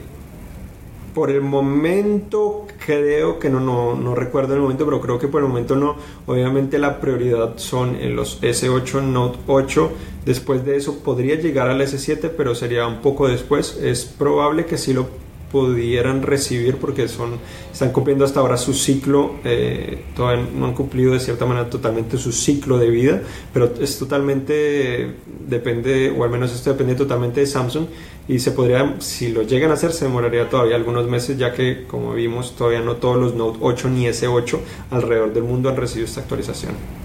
Por 1.14 1.30
el 1.30 1.42
momento 1.42 2.66
creo 2.86 3.38
que 3.38 3.50
no, 3.50 3.60
no, 3.60 3.94
no 3.94 4.14
recuerdo 4.14 4.54
el 4.54 4.60
momento, 4.60 4.84
pero 4.84 5.00
creo 5.00 5.18
que 5.18 5.28
por 5.28 5.42
el 5.42 5.48
momento 5.48 5.76
no. 5.76 5.96
Obviamente 6.26 6.78
la 6.78 7.00
prioridad 7.00 7.58
son 7.58 7.96
en 7.96 8.16
los 8.16 8.40
S8, 8.40 9.02
Note 9.02 9.38
8. 9.46 9.92
Después 10.24 10.64
de 10.64 10.76
eso 10.76 11.00
podría 11.00 11.34
llegar 11.34 11.68
al 11.68 11.80
S7, 11.80 12.30
pero 12.36 12.54
sería 12.54 12.86
un 12.86 13.02
poco 13.02 13.28
después. 13.28 13.78
Es 13.82 14.04
probable 14.04 14.64
que 14.64 14.78
sí 14.78 14.94
lo 14.94 15.08
pudieran 15.50 16.22
recibir 16.22 16.76
porque 16.76 17.08
son 17.08 17.38
están 17.72 17.92
cumpliendo 17.92 18.24
hasta 18.24 18.40
ahora 18.40 18.56
su 18.56 18.74
ciclo 18.74 19.36
eh, 19.44 20.04
todavía 20.14 20.46
no 20.54 20.66
han 20.66 20.74
cumplido 20.74 21.12
de 21.12 21.20
cierta 21.20 21.46
manera 21.46 21.68
totalmente 21.68 22.18
su 22.18 22.32
ciclo 22.32 22.78
de 22.78 22.90
vida 22.90 23.22
pero 23.52 23.72
es 23.80 23.98
totalmente 23.98 25.14
depende 25.46 26.14
o 26.16 26.24
al 26.24 26.30
menos 26.30 26.52
esto 26.52 26.70
depende 26.70 26.94
totalmente 26.94 27.40
de 27.40 27.46
Samsung 27.46 27.86
y 28.28 28.38
se 28.38 28.52
podría 28.52 28.96
si 29.00 29.30
lo 29.30 29.42
llegan 29.42 29.70
a 29.70 29.74
hacer 29.74 29.92
se 29.92 30.04
demoraría 30.04 30.48
todavía 30.48 30.76
algunos 30.76 31.08
meses 31.08 31.36
ya 31.36 31.52
que 31.52 31.84
como 31.86 32.14
vimos 32.14 32.54
todavía 32.56 32.80
no 32.80 32.96
todos 32.96 33.16
los 33.16 33.34
Note 33.34 33.58
8 33.60 33.88
ni 33.90 34.06
S8 34.06 34.58
alrededor 34.90 35.32
del 35.32 35.44
mundo 35.44 35.68
han 35.68 35.76
recibido 35.76 36.06
esta 36.06 36.20
actualización 36.20 36.99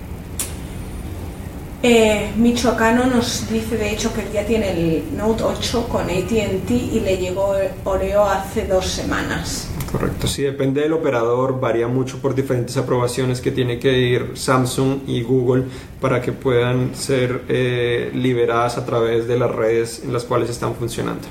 eh, 1.85 2.31
Michoacano 2.35 3.05
nos 3.05 3.47
dice 3.47 3.77
de 3.77 3.91
hecho 3.91 4.11
que 4.11 4.27
ya 4.33 4.43
tiene 4.43 4.71
el 4.71 5.15
Note 5.15 5.43
8 5.43 5.87
con 5.87 6.09
ATT 6.09 6.71
y 6.71 6.99
le 6.99 7.17
llegó 7.17 7.55
Oreo 7.83 8.25
hace 8.25 8.65
dos 8.65 8.87
semanas. 8.87 9.69
Correcto, 9.91 10.27
sí, 10.27 10.41
depende 10.41 10.81
del 10.81 10.93
operador, 10.93 11.59
varía 11.59 11.87
mucho 11.87 12.17
por 12.17 12.33
diferentes 12.33 12.75
aprobaciones 12.75 13.39
que 13.39 13.51
tiene 13.51 13.77
que 13.77 13.99
ir 13.99 14.31
Samsung 14.33 15.01
y 15.05 15.21
Google 15.21 15.65
para 16.01 16.21
que 16.21 16.31
puedan 16.31 16.95
ser 16.95 17.43
eh, 17.49 18.09
liberadas 18.15 18.79
a 18.79 18.85
través 18.85 19.27
de 19.27 19.37
las 19.37 19.51
redes 19.51 20.01
en 20.03 20.11
las 20.11 20.23
cuales 20.23 20.49
están 20.49 20.73
funcionando. 20.73 21.27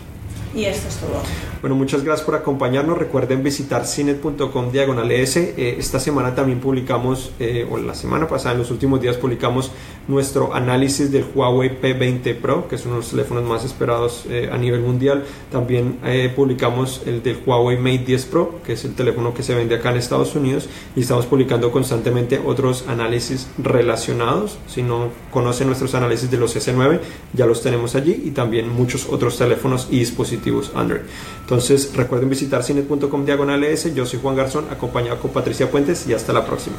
Y 0.55 0.67
esto 0.67 0.87
es 0.87 0.97
todo. 0.97 1.21
Bueno, 1.61 1.75
muchas 1.75 2.05
gracias 2.05 2.25
por 2.25 2.37
acompañarnos. 2.37 2.97
Recuerden 2.97 3.43
visitar 3.43 3.87
cinet.com 3.87 4.71
diagonal 4.71 5.11
S. 5.11 5.55
Eh, 5.57 5.77
esta 5.79 5.99
semana 5.99 6.35
también 6.35 6.61
publicamos, 6.61 7.33
eh, 7.40 7.67
o 7.69 7.77
la 7.79 7.95
semana 7.95 8.29
pasada, 8.29 8.53
en 8.53 8.61
los 8.61 8.71
últimos 8.71 9.01
días 9.01 9.17
publicamos 9.17 9.73
nuestro 10.09 10.55
análisis 10.55 11.11
del 11.11 11.25
Huawei 11.35 11.81
P20 11.81 12.37
Pro, 12.37 12.69
que 12.69 12.77
es 12.77 12.85
uno 12.85 12.95
de 12.95 13.01
los 13.01 13.11
teléfonos 13.11 13.45
más 13.45 13.64
esperados 13.64 14.25
eh, 14.29 14.51
a 14.53 14.59
nivel 14.59 14.81
mundial. 14.81 15.25
También 15.51 15.99
publicamos 16.35 17.03
el 17.07 17.23
del 17.23 17.38
Huawei 17.45 17.77
Mate 17.77 18.05
10 18.07 18.25
Pro, 18.27 18.61
que 18.64 18.75
es 18.75 18.85
el 18.85 18.95
teléfono 18.95 19.35
que 19.35 19.43
se 19.43 19.55
vende 19.55 19.75
acá 19.77 19.90
en 19.90 19.99
Estados 19.99 20.35
Unidos. 20.35 20.69
Y 20.97 21.01
estamos 21.01 21.27
publicando 21.27 21.71
constantemente 21.71 22.40
otros 22.45 22.85
análisis 22.88 23.49
relacionados. 23.59 24.59
Si 24.67 24.83
no 24.83 25.09
conocen 25.31 25.69
nuestros 25.69 25.95
análisis 25.95 26.31
de 26.31 26.37
los 26.37 26.57
S9, 26.57 27.01
ya 27.33 27.47
los 27.47 27.62
tenemos 27.62 27.95
allí. 27.95 28.23
Y 28.25 28.31
también 28.31 28.69
muchos 28.69 29.09
otros 29.09 29.38
teléfonos 29.38 29.88
y 29.90 29.99
dispositivos 29.99 30.73
Android. 30.75 31.03
Entonces 31.40 31.93
recuerden 31.95 32.29
visitar 32.29 32.62
cine.com 32.62 33.25
diagonal 33.25 33.64
Yo 33.95 34.07
soy 34.07 34.19
Juan 34.21 34.37
Garzón, 34.37 34.67
acompañado 34.71 35.21
con 35.21 35.31
Patricia 35.31 35.71
Puentes 35.71 36.07
y 36.07 36.14
hasta 36.14 36.33
la 36.33 36.45
próxima. 36.45 36.77